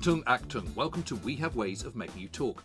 Achtung, 0.00 0.24
Achtung, 0.24 0.74
welcome 0.74 1.02
to 1.02 1.16
We 1.16 1.36
Have 1.36 1.56
Ways 1.56 1.84
of 1.84 1.94
Making 1.94 2.22
You 2.22 2.28
Talk. 2.28 2.64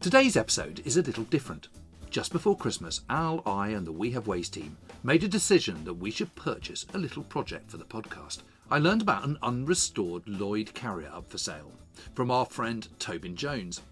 Today's 0.00 0.34
episode 0.34 0.80
is 0.86 0.96
a 0.96 1.02
little 1.02 1.24
different. 1.24 1.68
Just 2.08 2.32
before 2.32 2.56
Christmas, 2.56 3.02
Al, 3.10 3.42
I, 3.44 3.68
and 3.68 3.86
the 3.86 3.92
We 3.92 4.12
Have 4.12 4.26
Ways 4.26 4.48
team 4.48 4.78
made 5.02 5.22
a 5.22 5.28
decision 5.28 5.84
that 5.84 5.92
we 5.92 6.10
should 6.10 6.34
purchase 6.36 6.86
a 6.94 6.98
little 6.98 7.22
project 7.22 7.70
for 7.70 7.76
the 7.76 7.84
podcast. 7.84 8.38
I 8.70 8.78
learned 8.78 9.02
about 9.02 9.26
an 9.26 9.36
unrestored 9.42 10.24
Loyd 10.24 10.72
Carrier 10.72 11.10
up 11.12 11.28
for 11.28 11.36
sale 11.36 11.70
from 12.14 12.30
our 12.30 12.46
friend 12.46 12.88
Tobin 12.98 13.36
Jones. 13.36 13.82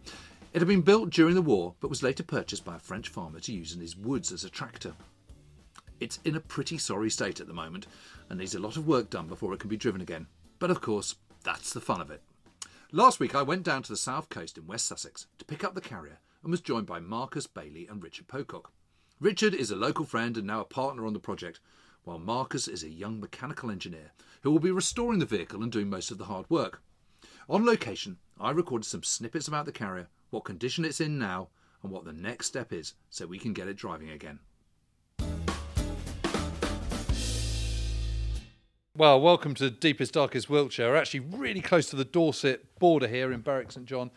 It 0.54 0.60
had 0.60 0.68
been 0.68 0.80
built 0.80 1.10
during 1.10 1.34
the 1.34 1.42
war 1.42 1.74
but 1.80 1.90
was 1.90 2.02
later 2.02 2.22
purchased 2.22 2.64
by 2.64 2.76
a 2.76 2.80
French 2.80 3.10
farmer 3.10 3.40
to 3.40 3.52
use 3.52 3.74
in 3.74 3.82
his 3.82 3.98
woods 3.98 4.32
as 4.32 4.44
a 4.44 4.50
tractor. 4.50 4.94
It's 6.00 6.20
in 6.24 6.36
a 6.36 6.40
pretty 6.40 6.78
sorry 6.78 7.10
state 7.10 7.38
at 7.38 7.48
the 7.48 7.52
moment 7.52 7.86
and 8.30 8.38
needs 8.38 8.54
a 8.54 8.58
lot 8.58 8.78
of 8.78 8.88
work 8.88 9.10
done 9.10 9.28
before 9.28 9.52
it 9.52 9.60
can 9.60 9.68
be 9.68 9.76
driven 9.76 10.00
again. 10.00 10.26
But 10.58 10.70
of 10.70 10.80
course, 10.80 11.16
that's 11.44 11.74
the 11.74 11.82
fun 11.82 12.00
of 12.00 12.10
it. 12.10 12.22
Last 12.90 13.20
week 13.20 13.34
I 13.34 13.42
went 13.42 13.64
down 13.64 13.82
to 13.82 13.92
the 13.92 13.98
south 13.98 14.30
coast 14.30 14.56
in 14.56 14.66
West 14.66 14.86
Sussex 14.86 15.26
to 15.36 15.44
pick 15.44 15.62
up 15.62 15.74
the 15.74 15.80
carrier 15.82 16.20
and 16.42 16.50
was 16.50 16.62
joined 16.62 16.86
by 16.86 17.00
Marcus 17.00 17.46
Bailey 17.46 17.86
and 17.86 18.02
Richard 18.02 18.28
Pocock. 18.28 18.72
Richard 19.20 19.52
is 19.52 19.70
a 19.70 19.76
local 19.76 20.06
friend 20.06 20.38
and 20.38 20.46
now 20.46 20.62
a 20.62 20.64
partner 20.64 21.04
on 21.04 21.12
the 21.12 21.18
project, 21.18 21.60
while 22.04 22.18
Marcus 22.18 22.66
is 22.66 22.82
a 22.82 22.88
young 22.88 23.20
mechanical 23.20 23.70
engineer 23.70 24.12
who 24.40 24.50
will 24.50 24.58
be 24.58 24.70
restoring 24.70 25.18
the 25.18 25.26
vehicle 25.26 25.62
and 25.62 25.70
doing 25.70 25.90
most 25.90 26.10
of 26.10 26.16
the 26.16 26.24
hard 26.24 26.48
work. 26.48 26.80
On 27.46 27.66
location, 27.66 28.16
I 28.40 28.52
recorded 28.52 28.86
some 28.86 29.02
snippets 29.02 29.48
about 29.48 29.66
the 29.66 29.72
carrier, 29.72 30.08
what 30.30 30.46
condition 30.46 30.86
it's 30.86 30.98
in 30.98 31.18
now, 31.18 31.50
and 31.82 31.92
what 31.92 32.06
the 32.06 32.14
next 32.14 32.46
step 32.46 32.72
is 32.72 32.94
so 33.10 33.26
we 33.26 33.38
can 33.38 33.52
get 33.52 33.68
it 33.68 33.76
driving 33.76 34.08
again. 34.08 34.38
Well, 38.98 39.20
welcome 39.20 39.54
to 39.54 39.70
Deepest, 39.70 40.14
Darkest 40.14 40.50
Wiltshire. 40.50 40.88
We're 40.88 40.96
actually 40.96 41.20
really 41.20 41.60
close 41.60 41.88
to 41.90 41.94
the 41.94 42.04
Dorset 42.04 42.80
border 42.80 43.06
here 43.06 43.30
in 43.30 43.42
Berwick 43.42 43.70
St 43.70 43.86
John. 43.86 44.10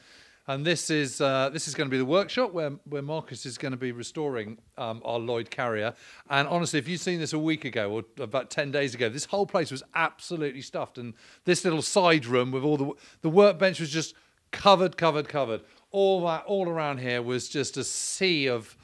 And 0.48 0.66
this 0.66 0.90
is 0.90 1.22
uh, 1.22 1.50
this 1.50 1.68
is 1.68 1.76
going 1.76 1.88
to 1.88 1.92
be 1.92 2.00
the 2.00 2.04
workshop 2.06 2.52
where, 2.52 2.72
where 2.86 3.04
Marcus 3.04 3.46
is 3.46 3.60
going 3.60 3.74
to 3.74 3.78
be 3.78 3.92
restoring 3.92 4.58
um, 4.80 5.04
our 5.06 5.20
Loyd 5.20 5.52
Carrier. 5.52 5.94
And 6.32 6.48
honestly, 6.48 6.80
if 6.80 6.88
you'd 6.88 7.00
seen 7.00 7.20
this 7.20 7.32
a 7.32 7.38
week 7.38 7.64
ago 7.64 7.92
or 7.92 8.06
about 8.18 8.50
ten 8.50 8.72
days 8.72 8.96
ago, 8.96 9.08
this 9.08 9.26
whole 9.26 9.46
place 9.46 9.70
was 9.70 9.84
absolutely 9.94 10.64
stuffed. 10.64 10.98
And 10.98 11.14
this 11.46 11.64
little 11.64 11.84
side 11.84 12.26
room 12.26 12.52
with 12.52 12.64
all 12.64 12.78
the 12.78 12.92
the 13.22 13.30
workbench 13.30 13.80
was 13.80 13.92
just 13.92 14.16
covered, 14.50 14.98
covered, 14.98 15.30
covered. 15.30 15.62
All 15.92 16.26
that 16.26 16.46
all 16.46 16.68
around 16.68 17.02
here 17.02 17.22
was 17.22 17.50
just 17.50 17.78
a 17.78 17.84
sea 17.84 18.48
of 18.48 18.76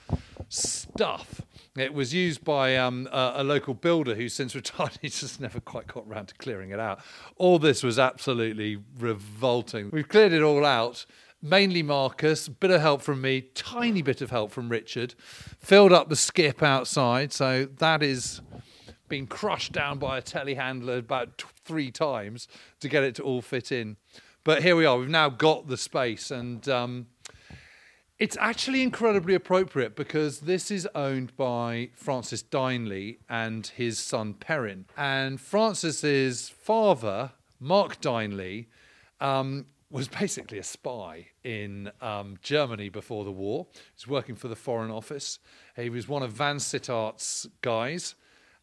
stuff. 0.48 1.42
It 1.80 1.94
was 1.94 2.14
used 2.14 2.44
by 2.44 2.76
um, 2.76 3.08
a, 3.12 3.34
a, 3.38 3.44
local 3.44 3.74
builder 3.74 4.16
who 4.16 4.30
since 4.30 4.56
retired, 4.62 4.98
he's 5.02 5.20
just 5.20 5.40
never 5.40 5.60
quite 5.60 5.88
got 5.88 6.06
around 6.08 6.28
to 6.28 6.36
clearing 6.36 6.72
it 6.72 6.80
out. 6.80 7.00
All 7.38 7.60
this 7.60 7.84
was 7.84 8.00
absolutely 8.00 8.78
revolting. 9.00 9.90
We've 9.92 10.08
cleared 10.08 10.34
it 10.34 10.42
all 10.42 10.66
out. 10.66 11.06
Mainly 11.42 11.84
Marcus, 11.84 12.48
bit 12.50 12.72
of 12.72 12.82
help 12.82 13.04
from 13.04 13.22
me, 13.22 13.42
tiny 13.54 14.02
bit 14.02 14.22
of 14.22 14.32
help 14.32 14.52
from 14.52 14.70
Richard. 14.70 15.14
Filled 15.60 15.94
up 15.94 16.10
the 16.10 16.16
skip 16.16 16.64
outside, 16.64 17.32
so 17.32 17.68
that 17.78 18.02
is 18.02 18.42
being 19.08 19.28
crushed 19.28 19.72
down 19.72 20.00
by 20.00 20.18
a 20.18 20.22
telehandler 20.22 21.00
about 21.00 21.38
t- 21.38 21.46
three 21.64 21.92
times 21.92 22.48
to 22.80 22.90
get 22.90 23.04
it 23.04 23.16
to 23.16 23.24
all 23.24 23.42
fit 23.42 23.72
in. 23.72 23.98
But 24.44 24.64
here 24.64 24.76
we 24.76 24.86
are. 24.86 24.98
We've 24.98 25.10
now 25.10 25.30
got 25.30 25.68
the 25.68 25.78
space, 25.78 26.32
and 26.32 26.68
um, 26.70 27.08
it's 28.20 28.38
actually 28.40 28.82
incredibly 28.82 29.36
appropriate 29.36 29.96
because 29.96 30.40
this 30.40 30.72
is 30.72 30.88
owned 30.96 31.36
by 31.38 31.90
Francis 31.94 32.42
Dyneley 32.42 33.20
and 33.30 33.68
his 33.68 34.00
son 34.00 34.34
Perrin. 34.34 34.86
And 34.98 35.40
Francis's 35.40 36.50
father, 36.50 37.32
Mark 37.60 38.02
Dyneley, 38.02 38.68
um, 39.22 39.68
was 39.92 40.08
basically 40.08 40.58
a 40.58 40.64
spy 40.64 41.28
in 41.44 41.92
um, 42.02 42.38
Germany 42.42 42.90
before 42.90 43.24
the 43.24 43.32
war. 43.32 43.68
He 43.74 43.80
was 43.96 44.08
working 44.08 44.36
for 44.36 44.48
the 44.48 44.56
Foreign 44.56 44.92
Office. 44.92 45.40
He 45.76 45.90
was 45.90 46.08
one 46.08 46.24
of 46.24 46.34
Vansittart's 46.34 47.48
guys. 47.62 48.16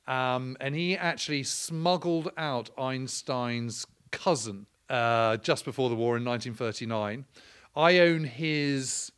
Um, 0.07 0.57
and 0.61 0.75
he 0.75 0.97
actually 0.97 1.45
smuggled 1.45 2.31
out 2.37 2.71
Einstein's 2.77 3.87
cousin 4.11 4.67
uh, 4.91 5.39
just 5.39 5.65
before 5.65 5.89
the 5.89 5.95
war 5.95 6.17
in 6.17 6.25
1939. 6.25 7.25
I 7.77 7.99
own 7.99 8.25
his 8.25 9.13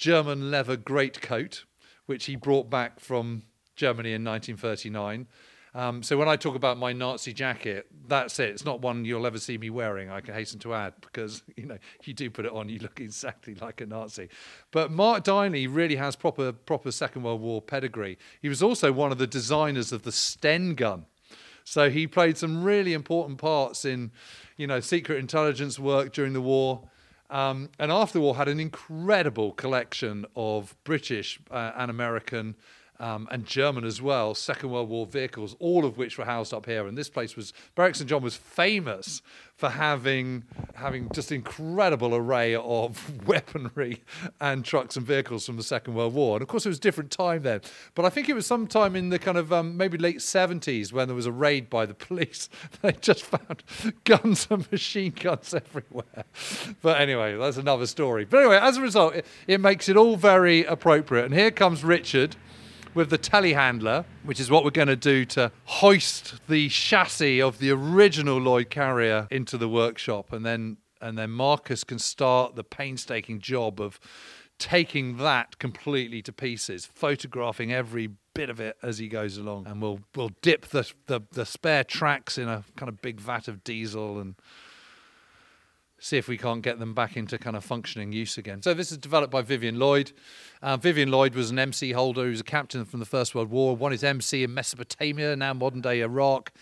German 0.00 0.50
leather 0.50 0.78
greatcoat, 0.78 1.66
which 2.06 2.24
he 2.24 2.34
brought 2.34 2.70
back 2.70 3.00
from 3.00 3.42
Germany 3.76 4.14
in 4.14 4.24
1939. 4.24 5.26
Um, 5.74 6.02
so 6.02 6.16
when 6.16 6.26
I 6.26 6.36
talk 6.36 6.54
about 6.54 6.78
my 6.78 6.94
Nazi 6.94 7.34
jacket, 7.34 7.86
that's 8.08 8.38
it. 8.38 8.48
It's 8.48 8.64
not 8.64 8.80
one 8.80 9.04
you'll 9.04 9.26
ever 9.26 9.38
see 9.38 9.58
me 9.58 9.68
wearing. 9.68 10.10
I 10.10 10.22
can 10.22 10.32
hasten 10.32 10.58
to 10.60 10.72
add 10.72 10.94
because 11.02 11.42
you 11.56 11.66
know 11.66 11.76
you 12.04 12.14
do 12.14 12.30
put 12.30 12.46
it 12.46 12.52
on, 12.52 12.70
you 12.70 12.78
look 12.78 12.98
exactly 12.98 13.54
like 13.56 13.82
a 13.82 13.86
Nazi. 13.86 14.30
But 14.70 14.90
Mark 14.90 15.22
Dyneley 15.22 15.66
really 15.70 15.96
has 15.96 16.16
proper 16.16 16.50
proper 16.50 16.90
Second 16.90 17.22
World 17.22 17.42
War 17.42 17.60
pedigree. 17.60 18.16
He 18.40 18.48
was 18.48 18.62
also 18.62 18.92
one 18.92 19.12
of 19.12 19.18
the 19.18 19.26
designers 19.26 19.92
of 19.92 20.04
the 20.04 20.12
Sten 20.12 20.74
gun. 20.76 21.04
So 21.62 21.90
he 21.90 22.06
played 22.06 22.38
some 22.38 22.64
really 22.64 22.94
important 22.94 23.38
parts 23.38 23.84
in, 23.84 24.12
you 24.56 24.66
know, 24.66 24.80
secret 24.80 25.18
intelligence 25.18 25.78
work 25.78 26.14
during 26.14 26.32
the 26.32 26.40
war. 26.40 26.88
Um, 27.30 27.70
and 27.78 27.92
after 27.92 28.14
the 28.18 28.22
war, 28.22 28.36
had 28.36 28.48
an 28.48 28.58
incredible 28.58 29.52
collection 29.52 30.26
of 30.34 30.76
British 30.84 31.40
uh, 31.50 31.72
and 31.76 31.90
American 31.90 32.56
um, 33.00 33.26
and 33.30 33.46
German 33.46 33.84
as 33.84 34.02
well, 34.02 34.34
Second 34.34 34.70
World 34.70 34.90
War 34.90 35.06
vehicles, 35.06 35.56
all 35.58 35.86
of 35.86 35.96
which 35.96 36.18
were 36.18 36.26
housed 36.26 36.52
up 36.52 36.66
here. 36.66 36.86
And 36.86 36.96
this 36.96 37.08
place 37.08 37.34
was, 37.34 37.54
Berwick 37.74 37.94
St 37.94 38.08
John 38.08 38.22
was 38.22 38.36
famous 38.36 39.22
for 39.56 39.68
having 39.68 40.42
having 40.74 41.10
just 41.10 41.30
incredible 41.30 42.14
array 42.14 42.54
of 42.54 43.26
weaponry 43.26 44.02
and 44.40 44.64
trucks 44.64 44.96
and 44.96 45.06
vehicles 45.06 45.44
from 45.44 45.56
the 45.56 45.62
Second 45.62 45.94
World 45.94 46.14
War. 46.14 46.36
And 46.36 46.42
of 46.42 46.48
course, 46.48 46.64
it 46.64 46.70
was 46.70 46.78
a 46.78 46.82
different 46.82 47.10
time 47.10 47.42
then. 47.42 47.60
But 47.94 48.04
I 48.04 48.10
think 48.10 48.28
it 48.28 48.34
was 48.34 48.46
sometime 48.46 48.94
in 48.96 49.08
the 49.08 49.18
kind 49.18 49.36
of 49.36 49.52
um, 49.52 49.76
maybe 49.76 49.98
late 49.98 50.18
70s 50.18 50.92
when 50.92 51.08
there 51.08 51.14
was 51.14 51.26
a 51.26 51.32
raid 51.32 51.68
by 51.68 51.86
the 51.86 51.94
police. 52.06 52.50
they 52.82 52.92
just 52.92 53.22
found 53.22 53.62
guns 54.04 54.46
and 54.50 54.70
machine 54.70 55.12
guns 55.12 55.54
everywhere. 55.54 56.24
But 56.82 57.00
anyway, 57.00 57.36
that's 57.36 57.56
another 57.56 57.86
story. 57.86 58.26
But 58.26 58.40
anyway, 58.40 58.58
as 58.60 58.76
a 58.76 58.82
result, 58.82 59.14
it, 59.14 59.26
it 59.46 59.60
makes 59.60 59.88
it 59.88 59.96
all 59.96 60.16
very 60.16 60.64
appropriate. 60.64 61.24
And 61.26 61.34
here 61.34 61.50
comes 61.50 61.82
Richard 61.82 62.36
with 62.94 63.10
the 63.10 63.18
telehandler, 63.18 64.04
which 64.24 64.40
is 64.40 64.50
what 64.50 64.64
we're 64.64 64.70
going 64.70 64.88
to 64.88 64.96
do 64.96 65.24
to 65.24 65.52
hoist 65.64 66.34
the 66.48 66.68
chassis 66.68 67.40
of 67.40 67.58
the 67.58 67.70
original 67.70 68.40
Loyd 68.40 68.70
Carrier 68.70 69.28
into 69.30 69.56
the 69.56 69.68
workshop, 69.68 70.32
and 70.32 70.44
then 70.44 70.78
and 71.00 71.16
then 71.16 71.30
Marcus 71.30 71.84
can 71.84 71.98
start 71.98 72.56
the 72.56 72.64
painstaking 72.64 73.40
job 73.40 73.80
of 73.80 73.98
taking 74.58 75.16
that 75.16 75.58
completely 75.58 76.20
to 76.20 76.32
pieces, 76.32 76.84
photographing 76.84 77.72
every 77.72 78.10
bit 78.34 78.50
of 78.50 78.60
it 78.60 78.76
as 78.82 78.98
he 78.98 79.08
goes 79.08 79.38
along, 79.38 79.66
and 79.66 79.80
we'll 79.80 80.00
we'll 80.14 80.32
dip 80.42 80.66
the 80.66 80.90
the, 81.06 81.20
the 81.32 81.46
spare 81.46 81.84
tracks 81.84 82.38
in 82.38 82.48
a 82.48 82.64
kind 82.76 82.88
of 82.88 83.00
big 83.00 83.20
vat 83.20 83.48
of 83.48 83.64
diesel 83.64 84.18
and 84.18 84.34
see 86.00 86.16
if 86.16 86.26
we 86.26 86.36
can't 86.36 86.62
get 86.62 86.78
them 86.78 86.94
back 86.94 87.16
into 87.16 87.38
kind 87.38 87.54
of 87.54 87.64
functioning 87.64 88.10
use 88.10 88.38
again. 88.38 88.62
So 88.62 88.74
this 88.74 88.90
is 88.90 88.98
developed 88.98 89.30
by 89.30 89.42
Vivian 89.42 89.76
Loyd. 89.76 90.12
Uh, 90.62 90.76
Vivian 90.76 91.10
Loyd 91.10 91.34
was 91.34 91.50
an 91.50 91.58
MC 91.58 91.92
holder 91.92 92.24
who 92.24 92.30
was 92.30 92.40
a 92.40 92.44
captain 92.44 92.84
from 92.84 93.00
the 93.00 93.06
First 93.06 93.34
World 93.34 93.50
War, 93.50 93.76
won 93.76 93.92
his 93.92 94.02
MC 94.02 94.42
in 94.42 94.52
Mesopotamia, 94.54 95.36
now 95.36 95.52
modern 95.52 95.82
day 95.82 96.00
Iraq. 96.00 96.52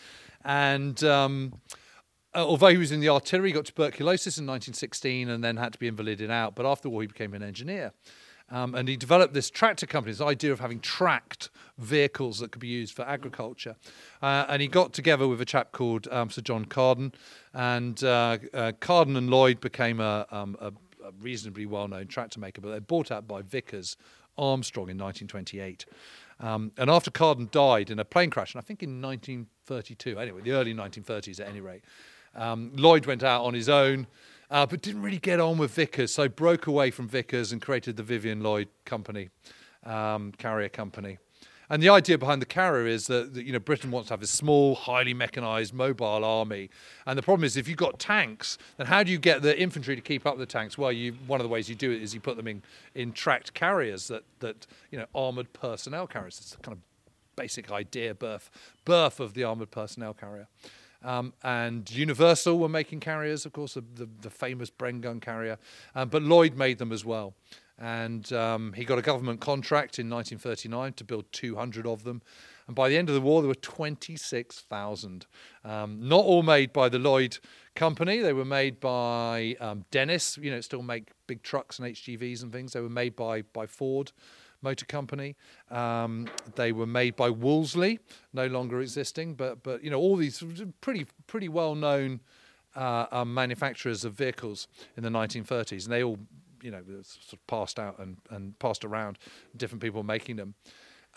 And 0.45 1.03
um, 1.05 1.55
uh, 2.35 2.45
although 2.45 2.69
he 2.69 2.77
was 2.77 2.93
in 2.93 3.01
the 3.01 3.09
artillery, 3.09 3.51
he 3.51 3.53
got 3.53 3.65
tuberculosis 3.65 4.39
in 4.39 4.47
1916 4.47 5.29
and 5.29 5.43
then 5.43 5.57
had 5.57 5.73
to 5.73 5.79
be 5.79 5.87
invalided 5.87 6.31
out. 6.31 6.55
But 6.55 6.67
after 6.67 6.83
the 6.83 6.91
war, 6.91 7.03
he 7.03 7.07
became 7.07 7.33
an 7.33 7.43
engineer. 7.43 7.93
Um, 8.51 8.75
and 8.75 8.89
he 8.89 8.97
developed 8.97 9.35
this 9.35 9.51
tractor 9.51 9.87
company, 9.87 10.13
this 10.13 10.21
idea 10.21 10.53
of 10.53 10.61
having 10.61 10.81
tracked 10.81 11.51
vehicles 11.77 12.39
that 12.39 12.51
could 12.51 12.61
be 12.61 12.69
used 12.69 12.95
for 12.95 13.03
agriculture. 13.03 13.77
Uh, 14.23 14.47
and 14.49 14.63
he 14.63 14.69
got 14.69 14.93
together 14.93 15.29
with 15.29 15.41
a 15.41 15.45
chap 15.45 15.73
called 15.73 16.09
um, 16.09 16.31
Sir 16.31 16.41
John 16.43 16.65
Carden, 16.65 17.13
and 17.53 18.03
uh, 18.03 18.39
uh, 18.55 18.73
Carden 18.81 19.17
and 19.17 19.29
Loyd 19.29 19.61
became 19.61 20.01
a, 20.01 20.27
um, 20.31 20.57
a, 20.61 20.69
a 21.05 21.13
reasonably 21.21 21.67
well-known 21.67 22.07
tractor 22.07 22.41
maker, 22.41 22.61
but 22.61 22.71
they're 22.71 22.81
bought 22.81 23.11
out 23.11 23.29
by 23.29 23.43
Vickers 23.43 23.97
Armstrong 24.39 24.89
in 24.89 24.97
1928. 24.97 25.85
Um, 26.41 26.73
and 26.79 26.89
after 26.89 27.11
Carden 27.11 27.49
died 27.51 27.91
in 27.91 27.99
a 27.99 28.05
plane 28.05 28.31
crash, 28.31 28.55
and 28.55 28.63
I 28.63 28.65
think 28.65 28.83
in 28.83 29.03
1932, 29.03 30.19
anyway, 30.19 30.41
the 30.41 30.53
early 30.53 30.73
1930s 30.73 31.41
at 31.41 31.49
any 31.49 31.61
rate, 31.61 31.85
Um, 32.35 32.71
Loyd 32.77 33.07
went 33.07 33.23
out 33.23 33.45
on 33.45 33.55
his 33.55 33.69
own, 33.69 34.07
uh, 34.51 34.67
but 34.67 34.83
didn't 34.83 35.03
really 35.03 35.19
get 35.19 35.41
on 35.41 35.59
with 35.59 35.71
Vickers, 35.73 36.13
so 36.13 36.29
broke 36.29 36.67
away 36.67 36.91
from 36.91 37.09
Vickers 37.09 37.53
and 37.53 37.61
created 37.61 37.97
the 37.97 38.03
Vivian 38.03 38.43
Loyd 38.43 38.69
Company, 38.85 39.29
um, 39.85 40.33
carrier 40.33 40.69
company. 40.69 41.19
And 41.71 41.83
the 41.83 41.91
idea 41.91 42.17
behind 42.17 42.41
the 42.41 42.47
carrier 42.47 42.87
is 42.87 43.09
that, 43.09 43.35
that, 43.35 43.45
you 43.45 43.53
know 43.53 43.59
Britain 43.59 43.91
wants 43.91 44.09
to 44.09 44.15
have 44.15 44.23
a 44.23 44.27
small, 44.27 44.75
highly 44.75 45.13
mechanized, 45.13 45.75
mobile 45.75 46.25
army. 46.25 46.71
And 47.07 47.19
the 47.19 47.23
problem 47.23 47.45
is, 47.45 47.57
if 47.57 47.69
you've 47.69 47.77
got 47.77 47.99
tanks, 47.99 48.57
then 48.79 48.87
how 48.87 49.03
do 49.03 49.13
you 49.13 49.19
get 49.19 49.43
the 49.43 49.59
infantry 49.59 49.95
to 49.95 50.01
keep 50.01 50.25
up 50.25 50.39
the 50.39 50.47
tanks? 50.47 50.79
Well, 50.79 50.93
you, 50.93 51.15
one 51.27 51.41
of 51.41 51.45
the 51.45 51.51
ways 51.51 51.69
you 51.69 51.75
do 51.75 51.91
it 51.91 52.03
is 52.03 52.15
you 52.15 52.21
put 52.21 52.37
them 52.37 52.49
in, 52.49 52.63
in 52.95 53.13
tracked 53.13 53.53
carriers 53.53 54.09
that 54.09 54.25
that 54.41 54.67
you 54.91 54.99
know 54.99 55.07
armored 55.15 55.53
personnel 55.53 56.07
carriers. 56.07 56.39
It's 56.39 56.53
the 56.53 56.57
kind 56.59 56.77
of 56.77 56.83
basic 57.37 57.71
idea 57.71 58.15
birth 58.15 58.51
birth 58.85 59.21
of 59.21 59.35
the 59.35 59.45
armored 59.45 59.71
personnel 59.71 60.15
carrier. 60.15 60.49
Um, 61.05 61.33
and 61.45 61.89
Universal 61.91 62.59
were 62.59 62.69
making 62.69 63.01
carriers, 63.01 63.47
of 63.47 63.53
course, 63.53 63.75
the, 63.75 63.85
the, 63.95 64.09
the 64.23 64.31
famous 64.31 64.71
Bren 64.71 65.01
gun 65.01 65.21
carrier, 65.21 65.59
um, 65.95 66.09
but 66.09 66.23
Loyd 66.23 66.57
made 66.57 66.79
them 66.79 66.93
as 66.93 67.05
well. 67.05 67.35
And 67.79 68.33
um, 68.33 68.73
he 68.73 68.85
got 68.85 68.99
a 68.99 69.03
government 69.03 69.41
contract 69.41 70.01
in 70.01 70.11
1939 70.11 70.95
to 70.95 71.05
build 71.05 71.27
200 71.31 71.87
of 71.87 72.03
them. 72.03 72.23
And 72.67 72.75
by 72.75 72.89
the 72.89 72.97
end 72.97 73.09
of 73.09 73.15
the 73.15 73.21
war, 73.21 73.41
there 73.41 73.49
were 73.49 73.55
26,000. 73.55 75.27
Um, 75.65 76.09
not 76.09 76.25
all 76.25 76.43
made 76.43 76.73
by 76.73 76.89
the 76.89 76.99
Loyd 76.99 77.39
Company. 77.77 78.19
They 78.19 78.33
were 78.33 78.45
made 78.45 78.81
by 78.81 79.57
um, 79.61 79.85
Dennis, 79.93 80.37
you 80.39 80.51
know, 80.51 80.61
still 80.61 80.83
make 80.83 81.13
big 81.29 81.43
trucks 81.43 81.79
and 81.79 81.89
HGVs 81.89 82.43
and 82.43 82.53
things. 82.53 82.73
They 82.73 82.81
were 82.81 82.89
made 82.89 83.15
by, 83.15 83.43
by 83.43 83.67
Ford. 83.67 84.11
Motor 84.63 84.87
Company. 84.87 85.37
Um, 85.71 86.29
they 86.57 86.73
were 86.73 86.87
made 86.87 87.17
by 87.17 87.31
Wolseley, 87.31 88.01
no 88.33 88.47
longer 88.47 88.81
existing, 88.81 89.35
but 89.35 89.63
but 89.63 89.83
you 89.83 89.91
know 89.91 89.99
all 89.99 90.17
these 90.17 90.43
pretty 90.81 91.07
pretty 91.27 91.49
well 91.49 91.75
known 91.75 92.21
uh, 92.77 93.07
um, 93.11 93.33
manufacturers 93.35 94.05
of 94.05 94.15
vehicles 94.15 94.69
in 94.97 95.03
the 95.03 95.11
1930s, 95.11 95.85
and 95.85 95.93
they 95.93 96.03
all 96.03 96.19
you 96.63 96.71
know 96.71 96.83
sort 97.03 97.33
of 97.33 97.47
passed 97.47 97.79
out 97.79 97.99
and, 97.99 98.17
and 98.31 98.59
passed 98.59 98.85
around, 98.85 99.19
different 99.57 99.83
people 99.83 100.03
making 100.03 100.37
them. 100.37 100.55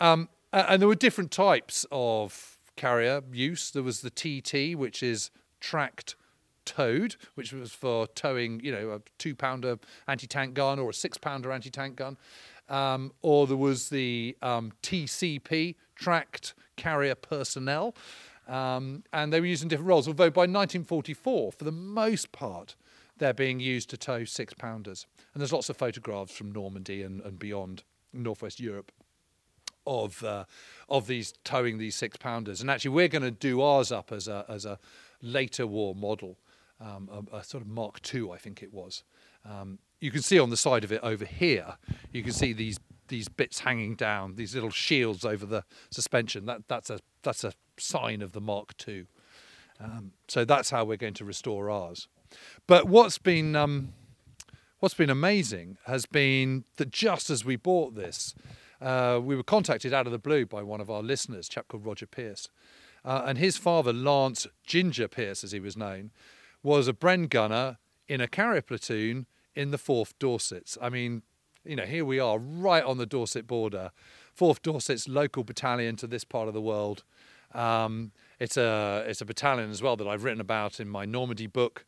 Um, 0.00 0.28
and 0.52 0.80
there 0.80 0.88
were 0.88 0.94
different 0.94 1.30
types 1.30 1.86
of 1.90 2.58
carrier 2.76 3.22
use. 3.32 3.70
There 3.70 3.82
was 3.82 4.02
the 4.02 4.10
TT, 4.10 4.76
which 4.76 5.02
is 5.02 5.30
tracked 5.60 6.16
towed, 6.64 7.16
which 7.34 7.52
was 7.52 7.72
for 7.72 8.06
towing, 8.08 8.60
you 8.60 8.72
know, 8.72 8.90
a 8.92 9.00
two 9.18 9.34
pounder 9.34 9.78
anti 10.06 10.26
tank 10.26 10.54
gun 10.54 10.78
or 10.78 10.90
a 10.90 10.94
six 10.94 11.18
pounder 11.18 11.52
anti 11.52 11.70
tank 11.70 11.96
gun. 11.96 12.16
Um, 12.72 13.12
or 13.20 13.46
there 13.46 13.56
was 13.56 13.90
the 13.90 14.36
um, 14.40 14.72
TCP, 14.82 15.76
tracked 15.94 16.54
carrier 16.76 17.14
personnel. 17.14 17.94
Um, 18.48 19.04
and 19.12 19.32
they 19.32 19.40
were 19.40 19.46
using 19.46 19.68
different 19.68 19.88
roles, 19.88 20.08
although 20.08 20.30
by 20.30 20.42
1944, 20.42 21.52
for 21.52 21.64
the 21.64 21.70
most 21.70 22.32
part, 22.32 22.74
they're 23.18 23.34
being 23.34 23.60
used 23.60 23.90
to 23.90 23.96
tow 23.96 24.24
six 24.24 24.54
pounders. 24.54 25.06
And 25.32 25.40
there's 25.40 25.52
lots 25.52 25.68
of 25.68 25.76
photographs 25.76 26.32
from 26.32 26.50
Normandy 26.50 27.02
and, 27.02 27.20
and 27.20 27.38
beyond, 27.38 27.84
Northwest 28.12 28.58
Europe, 28.58 28.90
of 29.86 30.22
uh, 30.22 30.44
of 30.88 31.06
these 31.06 31.34
towing 31.44 31.78
these 31.78 31.94
six 31.94 32.16
pounders. 32.16 32.60
And 32.60 32.70
actually, 32.70 32.90
we're 32.92 33.08
going 33.08 33.22
to 33.22 33.30
do 33.30 33.60
ours 33.60 33.92
up 33.92 34.12
as 34.12 34.28
a 34.28 34.44
as 34.48 34.64
a 34.64 34.78
later 35.20 35.66
war 35.66 35.94
model, 35.94 36.38
um, 36.80 37.08
a, 37.32 37.36
a, 37.36 37.44
sort 37.44 37.62
of 37.62 37.68
Mark 37.68 38.00
II, 38.12 38.30
I 38.32 38.38
think 38.38 38.62
it 38.62 38.72
was. 38.72 39.04
Um, 39.44 39.78
you 40.02 40.10
can 40.10 40.20
see 40.20 40.38
on 40.38 40.50
the 40.50 40.56
side 40.56 40.82
of 40.82 40.90
it 40.90 41.00
over 41.04 41.24
here, 41.24 41.76
you 42.10 42.22
can 42.24 42.32
see 42.32 42.52
these 42.52 42.78
these 43.06 43.28
bits 43.28 43.60
hanging 43.60 43.94
down, 43.94 44.34
these 44.34 44.54
little 44.54 44.70
shields 44.70 45.24
over 45.24 45.46
the 45.46 45.64
suspension. 45.90 46.44
That 46.46 46.62
that's 46.66 46.90
a 46.90 46.98
that's 47.22 47.44
a 47.44 47.52
sign 47.78 48.20
of 48.20 48.32
the 48.32 48.40
Mark 48.40 48.74
II. 48.86 49.06
Um, 49.80 50.12
so 50.26 50.44
that's 50.44 50.70
how 50.70 50.84
we're 50.84 50.96
going 50.96 51.14
to 51.14 51.24
restore 51.24 51.70
ours. 51.70 52.08
But 52.66 52.88
what's 52.88 53.18
been 53.18 53.54
um, 53.54 53.92
what's 54.80 54.94
been 54.94 55.08
amazing 55.08 55.78
has 55.86 56.04
been 56.04 56.64
that 56.76 56.90
just 56.90 57.30
as 57.30 57.44
we 57.44 57.54
bought 57.54 57.94
this, 57.94 58.34
uh, 58.80 59.20
we 59.22 59.36
were 59.36 59.44
contacted 59.44 59.94
out 59.94 60.06
of 60.06 60.12
the 60.12 60.18
blue 60.18 60.46
by 60.46 60.64
one 60.64 60.80
of 60.80 60.90
our 60.90 61.02
listeners, 61.02 61.48
chap 61.48 61.68
called 61.68 61.86
Roger 61.86 62.06
Pierce, 62.06 62.48
uh, 63.04 63.22
and 63.24 63.38
his 63.38 63.56
father, 63.56 63.92
Lance 63.92 64.48
Ginger 64.66 65.06
Pierce, 65.06 65.44
as 65.44 65.52
he 65.52 65.60
was 65.60 65.76
known, 65.76 66.10
was 66.60 66.88
a 66.88 66.92
Bren 66.92 67.28
gunner 67.28 67.78
in 68.08 68.20
a 68.20 68.26
carrier 68.26 68.62
platoon 68.62 69.26
in 69.54 69.70
the 69.70 69.78
4th 69.78 70.14
Dorsets. 70.18 70.78
I 70.80 70.88
mean, 70.88 71.22
you 71.64 71.76
know, 71.76 71.84
here 71.84 72.04
we 72.04 72.18
are 72.18 72.38
right 72.38 72.82
on 72.82 72.98
the 72.98 73.06
Dorset 73.06 73.46
border. 73.46 73.90
4th 74.38 74.62
Dorset's 74.62 75.08
local 75.08 75.44
battalion 75.44 75.96
to 75.96 76.06
this 76.06 76.24
part 76.24 76.48
of 76.48 76.54
the 76.54 76.60
world. 76.60 77.04
Um, 77.54 78.12
it's 78.40 78.56
a 78.56 79.04
it's 79.06 79.20
a 79.20 79.24
battalion 79.24 79.70
as 79.70 79.82
well 79.82 79.96
that 79.96 80.08
I've 80.08 80.24
written 80.24 80.40
about 80.40 80.80
in 80.80 80.88
my 80.88 81.04
Normandy 81.04 81.46
book. 81.46 81.84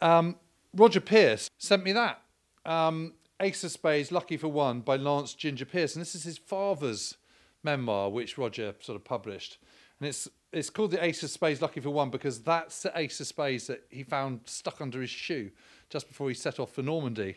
Um, 0.00 0.36
Roger 0.74 1.00
Pierce 1.00 1.50
sent 1.58 1.82
me 1.84 1.92
that. 1.92 2.22
Um, 2.64 3.14
Ace 3.40 3.64
of 3.64 3.70
Spades, 3.70 4.12
Lucky 4.12 4.36
for 4.36 4.48
One 4.48 4.80
by 4.80 4.96
Lance 4.96 5.34
Ginger 5.34 5.64
Pierce. 5.64 5.94
And 5.94 6.02
this 6.02 6.14
is 6.14 6.24
his 6.24 6.36
father's 6.38 7.16
memoir, 7.62 8.10
which 8.10 8.36
Roger 8.36 8.74
sort 8.80 8.96
of 8.96 9.04
published. 9.04 9.58
And 9.98 10.08
it's 10.08 10.28
it's 10.52 10.70
called 10.70 10.90
the 10.90 11.02
Ace 11.02 11.22
of 11.22 11.30
Spades, 11.30 11.62
Lucky 11.62 11.80
for 11.80 11.90
One, 11.90 12.10
because 12.10 12.40
that's 12.40 12.82
the 12.82 12.92
Ace 12.96 13.20
of 13.20 13.26
Spades 13.26 13.66
that 13.68 13.84
he 13.88 14.02
found 14.02 14.40
stuck 14.44 14.80
under 14.80 15.00
his 15.00 15.10
shoe 15.10 15.50
just 15.90 16.08
before 16.08 16.28
he 16.28 16.34
set 16.34 16.58
off 16.58 16.72
for 16.72 16.82
Normandy. 16.82 17.36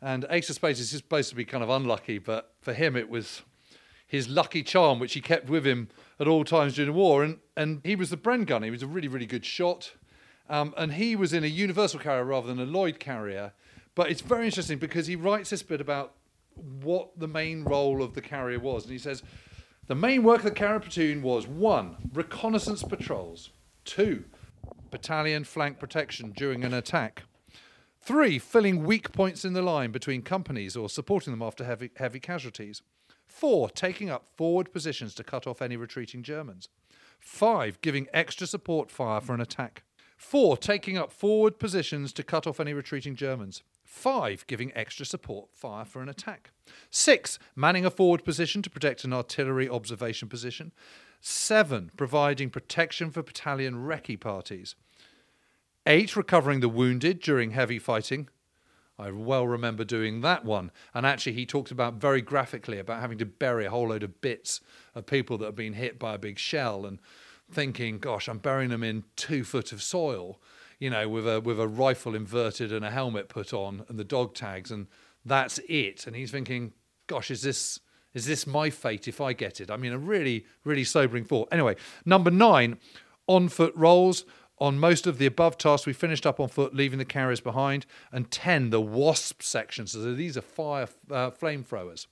And 0.00 0.26
Ace 0.30 0.50
of 0.50 0.56
Spades 0.56 0.80
is 0.80 0.90
supposed 0.90 1.30
to 1.30 1.36
be 1.36 1.44
kind 1.44 1.62
of 1.62 1.70
unlucky, 1.70 2.18
but 2.18 2.54
for 2.60 2.72
him 2.72 2.96
it 2.96 3.08
was 3.08 3.42
his 4.06 4.28
lucky 4.28 4.62
charm, 4.62 4.98
which 4.98 5.14
he 5.14 5.20
kept 5.20 5.48
with 5.48 5.64
him 5.64 5.88
at 6.18 6.26
all 6.26 6.44
times 6.44 6.74
during 6.74 6.92
the 6.92 6.98
war. 6.98 7.22
And, 7.22 7.38
and 7.56 7.80
he 7.84 7.94
was 7.94 8.10
the 8.10 8.16
Bren 8.16 8.44
gunner. 8.44 8.66
He 8.66 8.70
was 8.70 8.82
a 8.82 8.86
really, 8.86 9.08
really 9.08 9.26
good 9.26 9.44
shot. 9.44 9.92
Um, 10.50 10.74
and 10.76 10.94
he 10.94 11.14
was 11.14 11.32
in 11.32 11.44
a 11.44 11.48
universal 11.48 12.00
carrier 12.00 12.24
rather 12.24 12.48
than 12.52 12.58
a 12.60 12.66
Loyd 12.66 12.98
carrier. 12.98 13.52
But 13.94 14.10
it's 14.10 14.20
very 14.20 14.46
interesting 14.46 14.78
because 14.78 15.06
he 15.06 15.16
writes 15.16 15.50
this 15.50 15.62
bit 15.62 15.80
about 15.80 16.14
what 16.82 17.18
the 17.18 17.28
main 17.28 17.64
role 17.64 18.02
of 18.02 18.14
the 18.14 18.20
carrier 18.20 18.58
was. 18.58 18.84
And 18.84 18.92
he 18.92 18.98
says 18.98 19.22
the 19.86 19.94
main 19.94 20.22
work 20.22 20.38
of 20.38 20.44
the 20.44 20.50
carrier 20.50 20.80
platoon 20.80 21.22
was 21.22 21.46
one, 21.46 22.10
reconnaissance 22.12 22.82
patrols, 22.82 23.50
two, 23.84 24.24
battalion 24.90 25.44
flank 25.44 25.78
protection 25.78 26.32
during 26.36 26.64
an 26.64 26.74
attack, 26.74 27.24
Three, 28.04 28.40
filling 28.40 28.82
weak 28.82 29.12
points 29.12 29.44
in 29.44 29.52
the 29.52 29.62
line 29.62 29.92
between 29.92 30.22
companies 30.22 30.76
or 30.76 30.88
supporting 30.88 31.32
them 31.32 31.40
after 31.40 31.62
heavy, 31.62 31.90
heavy 31.94 32.18
casualties. 32.18 32.82
Four, 33.28 33.70
taking 33.70 34.10
up 34.10 34.24
forward 34.36 34.72
positions 34.72 35.14
to 35.14 35.22
cut 35.22 35.46
off 35.46 35.62
any 35.62 35.76
retreating 35.76 36.24
Germans. 36.24 36.68
Five, 37.20 37.80
giving 37.80 38.08
extra 38.12 38.48
support 38.48 38.90
fire 38.90 39.20
for 39.20 39.34
an 39.34 39.40
attack. 39.40 39.84
Four, 40.16 40.56
taking 40.56 40.98
up 40.98 41.12
forward 41.12 41.60
positions 41.60 42.12
to 42.14 42.24
cut 42.24 42.44
off 42.44 42.58
any 42.58 42.72
retreating 42.72 43.14
Germans. 43.14 43.62
Five, 43.84 44.48
giving 44.48 44.72
extra 44.74 45.06
support 45.06 45.50
fire 45.52 45.84
for 45.84 46.02
an 46.02 46.08
attack. 46.08 46.50
Six, 46.90 47.38
manning 47.54 47.86
a 47.86 47.90
forward 47.90 48.24
position 48.24 48.62
to 48.62 48.70
protect 48.70 49.04
an 49.04 49.12
artillery 49.12 49.68
observation 49.68 50.28
position. 50.28 50.72
Seven, 51.20 51.92
providing 51.96 52.50
protection 52.50 53.12
for 53.12 53.22
battalion 53.22 53.74
recce 53.74 54.18
parties. 54.18 54.74
Eight, 55.84 56.14
recovering 56.14 56.60
the 56.60 56.68
wounded 56.68 57.20
during 57.20 57.50
heavy 57.50 57.78
fighting. 57.78 58.28
I 58.98 59.10
well 59.10 59.46
remember 59.46 59.82
doing 59.82 60.20
that 60.20 60.44
one. 60.44 60.70
And 60.94 61.04
actually, 61.04 61.32
he 61.32 61.44
talked 61.44 61.72
about 61.72 61.94
very 61.94 62.22
graphically 62.22 62.78
about 62.78 63.00
having 63.00 63.18
to 63.18 63.26
bury 63.26 63.66
a 63.66 63.70
whole 63.70 63.88
load 63.88 64.04
of 64.04 64.20
bits 64.20 64.60
of 64.94 65.06
people 65.06 65.38
that 65.38 65.46
have 65.46 65.56
been 65.56 65.72
hit 65.72 65.98
by 65.98 66.14
a 66.14 66.18
big 66.18 66.38
shell 66.38 66.86
and 66.86 67.00
thinking, 67.50 67.98
gosh, 67.98 68.28
I'm 68.28 68.38
burying 68.38 68.70
them 68.70 68.84
in 68.84 69.02
two 69.16 69.42
foot 69.42 69.72
of 69.72 69.82
soil, 69.82 70.40
you 70.78 70.88
know, 70.88 71.08
with 71.08 71.26
a, 71.26 71.40
with 71.40 71.58
a 71.58 71.66
rifle 71.66 72.14
inverted 72.14 72.72
and 72.72 72.84
a 72.84 72.90
helmet 72.90 73.28
put 73.28 73.52
on 73.52 73.84
and 73.88 73.98
the 73.98 74.04
dog 74.04 74.34
tags, 74.34 74.70
and 74.70 74.86
that's 75.24 75.58
it. 75.68 76.06
And 76.06 76.14
he's 76.14 76.30
thinking, 76.30 76.72
gosh, 77.08 77.30
is 77.30 77.42
this. 77.42 77.80
Is 78.14 78.26
this 78.26 78.46
my 78.46 78.68
fate 78.68 79.08
if 79.08 79.22
I 79.22 79.32
get 79.32 79.58
it? 79.58 79.70
I 79.70 79.78
mean, 79.78 79.94
a 79.94 79.98
really, 79.98 80.44
really 80.64 80.84
sobering 80.84 81.24
thought. 81.24 81.48
Anyway, 81.50 81.76
number 82.04 82.30
nine, 82.30 82.76
on 83.26 83.48
foot 83.48 83.72
rolls. 83.74 84.26
On 84.62 84.78
most 84.78 85.08
of 85.08 85.18
the 85.18 85.26
above 85.26 85.58
tasks, 85.58 85.88
we 85.88 85.92
finished 85.92 86.24
up 86.24 86.38
on 86.38 86.46
foot, 86.48 86.72
leaving 86.72 87.00
the 87.00 87.04
carriers 87.04 87.40
behind. 87.40 87.84
And 88.12 88.30
10, 88.30 88.70
the 88.70 88.80
WASP 88.80 89.42
section. 89.42 89.88
So 89.88 90.14
these 90.14 90.36
are 90.36 90.40
fire 90.40 90.86
uh, 91.10 91.32
flamethrowers. 91.32 92.06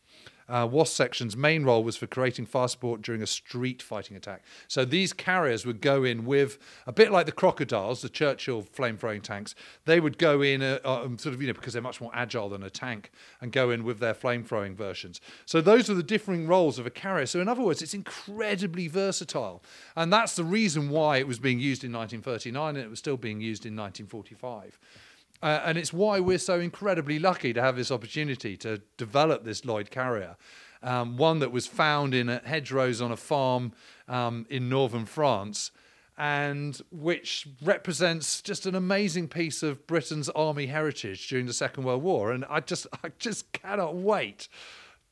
Uh, 0.50 0.66
WASP 0.66 0.92
section's 0.94 1.36
main 1.36 1.64
role 1.64 1.84
was 1.84 1.96
for 1.96 2.06
creating 2.06 2.46
fire 2.46 2.68
support 2.68 3.02
during 3.02 3.22
a 3.22 3.26
street 3.26 3.80
fighting 3.80 4.16
attack. 4.16 4.42
So 4.68 4.84
these 4.84 5.12
carriers 5.12 5.64
would 5.64 5.80
go 5.80 6.02
in 6.02 6.24
with 6.24 6.58
a 6.86 6.92
bit 6.92 7.12
like 7.12 7.26
the 7.26 7.32
crocodiles, 7.32 8.02
the 8.02 8.08
Churchill 8.08 8.62
flame 8.62 8.96
throwing 8.96 9.20
tanks. 9.20 9.54
They 9.84 10.00
would 10.00 10.18
go 10.18 10.42
in, 10.42 10.62
uh, 10.62 10.80
um, 10.84 11.18
sort 11.18 11.34
of, 11.34 11.40
you 11.40 11.46
know, 11.46 11.54
because 11.54 11.72
they're 11.72 11.82
much 11.82 12.00
more 12.00 12.10
agile 12.12 12.48
than 12.48 12.62
a 12.62 12.70
tank, 12.70 13.12
and 13.40 13.52
go 13.52 13.70
in 13.70 13.84
with 13.84 14.00
their 14.00 14.14
flame 14.14 14.44
throwing 14.44 14.74
versions. 14.74 15.20
So 15.46 15.60
those 15.60 15.88
are 15.88 15.94
the 15.94 16.02
differing 16.02 16.46
roles 16.46 16.78
of 16.78 16.86
a 16.86 16.90
carrier. 16.90 17.26
So 17.26 17.40
in 17.40 17.48
other 17.48 17.62
words, 17.62 17.80
it's 17.80 17.94
incredibly 17.94 18.88
versatile, 18.88 19.62
and 19.94 20.12
that's 20.12 20.34
the 20.34 20.44
reason 20.44 20.90
why 20.90 21.18
it 21.18 21.28
was 21.28 21.38
being 21.38 21.60
used 21.60 21.84
in 21.84 21.92
1939 21.92 22.76
and 22.76 22.84
it 22.84 22.90
was 22.90 22.98
still 22.98 23.16
being 23.16 23.40
used 23.40 23.64
in 23.64 23.76
1945. 23.76 24.78
Uh, 25.42 25.60
and 25.64 25.78
it's 25.78 25.92
why 25.92 26.20
we're 26.20 26.38
so 26.38 26.60
incredibly 26.60 27.18
lucky 27.18 27.52
to 27.52 27.62
have 27.62 27.76
this 27.76 27.90
opportunity 27.90 28.56
to 28.58 28.82
develop 28.96 29.44
this 29.44 29.62
Loyd 29.62 29.90
Carrier. 29.90 30.36
Um, 30.82 31.16
one 31.16 31.40
that 31.40 31.52
was 31.52 31.66
found 31.66 32.14
in 32.14 32.28
hedgerows 32.28 33.00
on 33.00 33.12
a 33.12 33.16
farm 33.16 33.72
um, 34.08 34.46
in 34.48 34.68
northern 34.68 35.06
France. 35.06 35.70
and 36.18 36.82
which 36.90 37.48
represents 37.62 38.42
just 38.42 38.66
an 38.66 38.74
amazing 38.74 39.26
piece 39.26 39.62
of 39.62 39.86
Britain's 39.86 40.28
army 40.30 40.66
heritage 40.66 41.26
during 41.28 41.46
the 41.46 41.52
Second 41.54 41.84
World 41.84 42.02
War. 42.02 42.30
And 42.30 42.44
I 42.50 42.60
just, 42.60 42.86
I 43.04 43.10
just 43.18 43.50
cannot 43.52 43.96
wait 43.96 44.48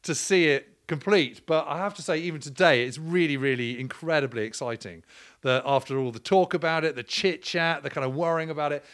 to 0.03 0.15
see 0.15 0.49
it 0.49 0.79
complete. 0.87 1.47
But 1.47 1.67
I 1.67 1.79
have 1.79 1.95
to 1.95 2.03
say, 2.03 2.19
even 2.19 2.41
today, 2.41 2.85
it's 2.85 2.99
really, 2.99 3.37
really 3.37 3.81
incredibly 3.81 4.45
exciting 4.45 5.03
that 5.43 5.63
after 5.65 5.99
all 5.99 6.11
the 6.11 6.19
talk 6.19 6.53
about 6.53 6.85
it, 6.85 6.95
the 6.97 7.03
chit 7.03 7.43
chat, 7.43 7.83
the 7.83 7.91
kind 7.91 8.05
of 8.05 8.15
worrying 8.15 8.51
about 8.51 8.73
it, 8.73 8.85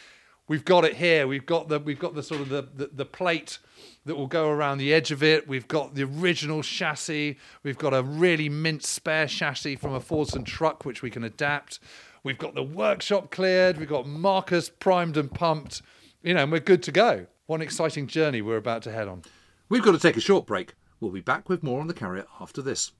we've 0.47 0.65
got 0.65 0.85
it 0.85 0.95
here. 0.95 1.27
We've 1.27 1.45
got 1.45 1.69
the, 1.69 1.79
we've 1.79 1.99
got 1.99 2.15
the 2.15 2.23
sort 2.23 2.41
of 2.41 2.49
the, 2.49 2.67
the, 2.73 2.89
the 2.93 3.05
plate 3.05 3.59
that 4.05 4.15
will 4.15 4.27
go 4.27 4.49
around 4.49 4.77
the 4.77 4.93
edge 4.93 5.11
of 5.11 5.23
it. 5.23 5.47
We've 5.47 5.67
got 5.67 5.95
the 5.95 6.03
original 6.03 6.61
chassis. 6.61 7.37
We've 7.63 7.77
got 7.77 7.93
a 7.93 8.03
really 8.03 8.49
mint 8.49 8.83
spare 8.83 9.27
chassis 9.27 9.75
from 9.77 9.93
a 9.93 9.99
Fordson 9.99 10.45
truck, 10.45 10.85
which 10.85 11.01
we 11.01 11.09
can 11.09 11.23
adapt. 11.23 11.79
We've 12.23 12.37
got 12.37 12.55
the 12.55 12.63
workshop 12.63 13.31
cleared. 13.31 13.77
We've 13.77 13.89
got 13.89 14.07
Marcus 14.07 14.69
primed 14.69 15.17
and 15.17 15.31
pumped. 15.31 15.81
You 16.23 16.33
know, 16.33 16.43
and 16.43 16.51
we're 16.51 16.59
good 16.59 16.83
to 16.83 16.91
go. 16.91 17.27
One 17.45 17.61
exciting 17.61 18.07
journey 18.07 18.41
we're 18.41 18.57
about 18.57 18.81
to 18.83 18.91
head 18.91 19.07
on. 19.07 19.23
We've 19.69 19.83
got 19.83 19.91
to 19.91 19.99
take 19.99 20.17
a 20.17 20.21
short 20.21 20.47
break. 20.47 20.73
We'll 20.99 21.11
be 21.11 21.21
back 21.21 21.49
with 21.49 21.61
more 21.61 21.81
on 21.81 21.87
the 21.87 21.93
carrier 21.93 22.25
after 22.39 22.61
this. 22.61 22.91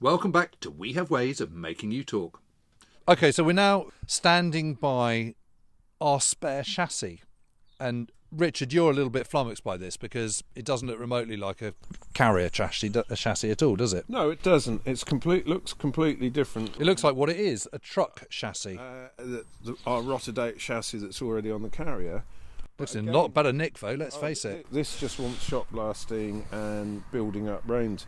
Welcome 0.00 0.30
back 0.30 0.60
to 0.60 0.70
We 0.70 0.92
Have 0.92 1.10
Ways 1.10 1.40
of 1.40 1.52
Making 1.52 1.90
You 1.90 2.04
Talk. 2.04 2.40
Okay, 3.08 3.32
so 3.32 3.42
we're 3.42 3.52
now 3.52 3.86
standing 4.06 4.74
by 4.74 5.34
our 6.00 6.20
spare 6.20 6.62
chassis. 6.62 7.22
And 7.80 8.12
Richard, 8.30 8.72
you're 8.72 8.92
a 8.92 8.94
little 8.94 9.10
bit 9.10 9.26
flummoxed 9.26 9.64
by 9.64 9.76
this 9.76 9.96
because 9.96 10.44
it 10.54 10.64
doesn't 10.64 10.86
look 10.86 11.00
remotely 11.00 11.36
like 11.36 11.62
a 11.62 11.74
carrier 12.14 12.48
chassis, 12.48 12.92
a 13.10 13.16
chassis 13.16 13.50
at 13.50 13.60
all, 13.60 13.74
does 13.74 13.92
it? 13.92 14.04
No, 14.08 14.30
it 14.30 14.40
doesn't. 14.40 14.82
It's 14.84 15.02
complete. 15.02 15.48
Looks 15.48 15.72
completely 15.72 16.30
different. 16.30 16.76
It 16.76 16.84
looks 16.84 17.02
like 17.02 17.16
what 17.16 17.28
it 17.28 17.40
is 17.40 17.68
a 17.72 17.80
truck 17.80 18.28
chassis. 18.30 18.78
Uh, 18.78 19.08
the, 19.16 19.44
the, 19.64 19.76
our 19.84 20.00
Rotterdam 20.00 20.54
chassis 20.58 20.98
that's 20.98 21.20
already 21.20 21.50
on 21.50 21.62
the 21.62 21.70
carrier. 21.70 22.22
Looks 22.78 22.94
in 22.94 23.08
a 23.08 23.12
lot 23.12 23.34
better 23.34 23.52
nick, 23.52 23.80
though, 23.80 23.94
let's 23.94 24.16
face 24.16 24.44
it. 24.44 24.64
This 24.70 25.00
just 25.00 25.18
wants 25.18 25.42
shot 25.42 25.66
blasting 25.72 26.46
and 26.52 27.02
building 27.10 27.48
up 27.48 27.64
range. 27.66 28.04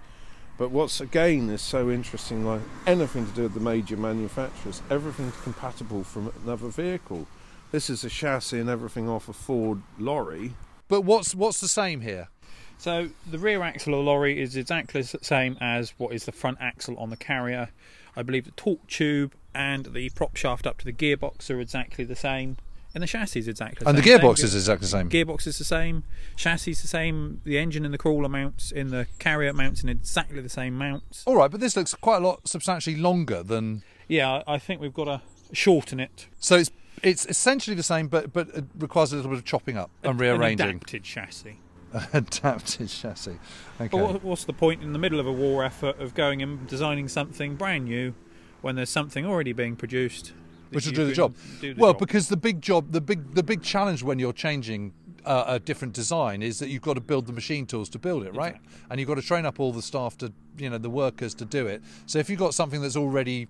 But 0.60 0.72
what's 0.72 1.00
again 1.00 1.48
is 1.48 1.62
so 1.62 1.90
interesting, 1.90 2.44
like 2.44 2.60
anything 2.86 3.24
to 3.24 3.32
do 3.32 3.42
with 3.44 3.54
the 3.54 3.60
major 3.60 3.96
manufacturers, 3.96 4.82
everything's 4.90 5.34
compatible 5.38 6.04
from 6.04 6.30
another 6.44 6.68
vehicle. 6.68 7.26
This 7.72 7.88
is 7.88 8.04
a 8.04 8.10
chassis 8.10 8.60
and 8.60 8.68
everything 8.68 9.08
off 9.08 9.30
a 9.30 9.32
Ford 9.32 9.80
lorry. 9.98 10.52
But 10.86 11.00
what's 11.00 11.34
what's 11.34 11.62
the 11.62 11.66
same 11.66 12.02
here? 12.02 12.28
So 12.76 13.08
the 13.26 13.38
rear 13.38 13.62
axle 13.62 13.94
of 13.94 14.00
the 14.00 14.04
lorry 14.04 14.38
is 14.38 14.54
exactly 14.54 15.00
the 15.00 15.18
same 15.22 15.56
as 15.62 15.94
what 15.96 16.12
is 16.12 16.26
the 16.26 16.32
front 16.32 16.58
axle 16.60 16.98
on 16.98 17.08
the 17.08 17.16
carrier. 17.16 17.70
I 18.14 18.22
believe 18.22 18.44
the 18.44 18.50
torque 18.50 18.86
tube 18.86 19.32
and 19.54 19.94
the 19.94 20.10
prop 20.10 20.36
shaft 20.36 20.66
up 20.66 20.76
to 20.80 20.84
the 20.84 20.92
gearbox 20.92 21.48
are 21.48 21.58
exactly 21.58 22.04
the 22.04 22.14
same. 22.14 22.58
And 22.94 23.02
the 23.02 23.06
chassis 23.06 23.38
is 23.40 23.48
exactly 23.48 23.84
the 23.84 23.88
and 23.88 23.98
same. 23.98 24.04
the 24.04 24.10
gearbox 24.26 24.42
is 24.42 24.54
exactly 24.54 24.84
the 24.86 24.90
same. 24.90 25.08
Gearbox 25.10 25.46
is 25.46 25.58
the 25.58 25.64
same. 25.64 26.02
Chassis 26.36 26.72
is 26.72 26.82
the 26.82 26.88
same. 26.88 27.40
The 27.44 27.56
engine 27.58 27.84
and 27.84 27.94
the 27.94 27.98
crawler 27.98 28.28
mounts 28.28 28.72
in 28.72 28.88
the 28.90 29.06
carrier 29.20 29.52
mounts 29.52 29.82
in 29.82 29.88
exactly 29.88 30.40
the 30.40 30.48
same 30.48 30.76
mounts. 30.76 31.22
All 31.26 31.36
right, 31.36 31.50
but 31.50 31.60
this 31.60 31.76
looks 31.76 31.94
quite 31.94 32.16
a 32.16 32.26
lot 32.26 32.48
substantially 32.48 32.96
longer 32.96 33.42
than. 33.44 33.82
Yeah, 34.08 34.42
I 34.46 34.58
think 34.58 34.80
we've 34.80 34.92
got 34.94 35.04
to 35.04 35.20
shorten 35.52 36.00
it. 36.00 36.26
So 36.38 36.56
it's 36.56 36.70
it's 37.02 37.26
essentially 37.26 37.76
the 37.76 37.82
same, 37.84 38.08
but 38.08 38.32
but 38.32 38.48
it 38.48 38.64
requires 38.76 39.12
a 39.12 39.16
little 39.16 39.30
bit 39.30 39.38
of 39.38 39.44
chopping 39.44 39.76
up 39.76 39.90
and 40.02 40.12
An 40.12 40.18
rearranging. 40.18 40.66
adapted 40.68 41.04
chassis. 41.04 41.58
Adapted 42.12 42.88
chassis. 42.88 43.38
Okay. 43.80 43.88
But 43.88 43.96
what, 43.98 44.22
what's 44.24 44.44
the 44.44 44.52
point 44.52 44.82
in 44.82 44.92
the 44.92 44.98
middle 44.98 45.18
of 45.18 45.26
a 45.26 45.32
war 45.32 45.64
effort 45.64 45.98
of 46.00 46.14
going 46.14 46.40
and 46.42 46.66
designing 46.68 47.08
something 47.08 47.56
brand 47.56 47.84
new 47.86 48.14
when 48.62 48.76
there's 48.76 48.90
something 48.90 49.24
already 49.26 49.52
being 49.52 49.74
produced? 49.76 50.32
Which 50.70 50.86
will 50.86 50.92
do 50.92 51.06
the 51.06 51.12
job. 51.12 51.34
do 51.60 51.74
the 51.74 51.80
well, 51.80 51.92
job? 51.92 52.00
because 52.00 52.28
the 52.28 52.36
big 52.36 52.60
job, 52.60 52.92
the 52.92 53.00
big 53.00 53.34
the 53.34 53.42
big 53.42 53.62
challenge 53.62 54.02
when 54.02 54.18
you're 54.18 54.32
changing 54.32 54.92
uh, 55.24 55.44
a 55.46 55.58
different 55.58 55.94
design 55.94 56.42
is 56.42 56.58
that 56.58 56.68
you've 56.68 56.82
got 56.82 56.94
to 56.94 57.00
build 57.00 57.26
the 57.26 57.32
machine 57.32 57.66
tools 57.66 57.88
to 57.90 57.98
build 57.98 58.24
it, 58.24 58.34
right? 58.34 58.56
And 58.90 58.98
you've 58.98 59.08
got 59.08 59.16
to 59.16 59.22
train 59.22 59.46
up 59.46 59.60
all 59.60 59.72
the 59.72 59.82
staff 59.82 60.16
to, 60.18 60.32
you 60.58 60.70
know, 60.70 60.78
the 60.78 60.90
workers 60.90 61.34
to 61.34 61.44
do 61.44 61.66
it. 61.66 61.82
So 62.06 62.18
if 62.18 62.30
you've 62.30 62.38
got 62.38 62.54
something 62.54 62.80
that's 62.80 62.96
already 62.96 63.48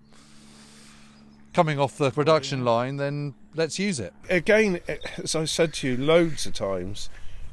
coming 1.53 1.79
off 1.79 1.99
the 1.99 2.11
production 2.11 2.65
line, 2.65 2.97
then 2.97 3.35
let's 3.55 3.79
use 3.79 4.01
it. 4.01 4.13
Again, 4.29 4.81
as 5.23 5.35
I 5.35 5.45
said 5.45 5.75
to 5.75 5.89
you 5.89 5.97
loads 5.97 6.47
of 6.47 6.55
times, 6.55 7.09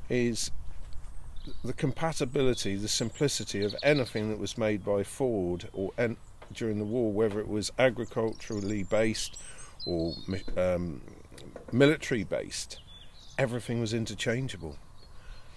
is 0.09 0.51
the 1.63 1.73
compatibility, 1.73 2.75
the 2.75 2.87
simplicity 2.87 3.63
of 3.63 3.75
anything 3.83 4.29
that 4.29 4.39
was 4.39 4.57
made 4.57 4.83
by 4.83 5.03
Ford 5.03 5.69
or 5.73 5.91
during 6.53 6.79
the 6.79 6.85
war, 6.85 7.11
whether 7.11 7.39
it 7.39 7.47
was 7.47 7.71
agriculturally 7.77 8.83
based 8.83 9.37
or 9.85 10.13
um, 10.57 11.01
military 11.71 12.23
based, 12.23 12.79
everything 13.37 13.79
was 13.79 13.93
interchangeable. 13.93 14.77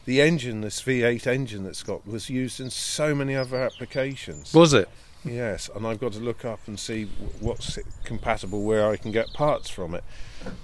The 0.06 0.20
engine, 0.20 0.60
this 0.62 0.80
V8 0.82 1.26
engine 1.26 1.64
that's 1.64 1.82
got, 1.82 2.06
was 2.06 2.30
used 2.30 2.60
in 2.60 2.70
so 2.70 3.14
many 3.14 3.36
other 3.36 3.60
applications. 3.60 4.52
Was 4.54 4.72
it? 4.72 4.88
Yes, 5.24 5.68
and 5.74 5.86
I've 5.86 6.00
got 6.00 6.12
to 6.12 6.18
look 6.18 6.44
up 6.46 6.60
and 6.66 6.80
see 6.80 7.04
what's 7.40 7.78
compatible 8.04 8.62
where 8.62 8.88
I 8.90 8.96
can 8.96 9.12
get 9.12 9.32
parts 9.34 9.68
from 9.68 9.94
it. 9.94 10.02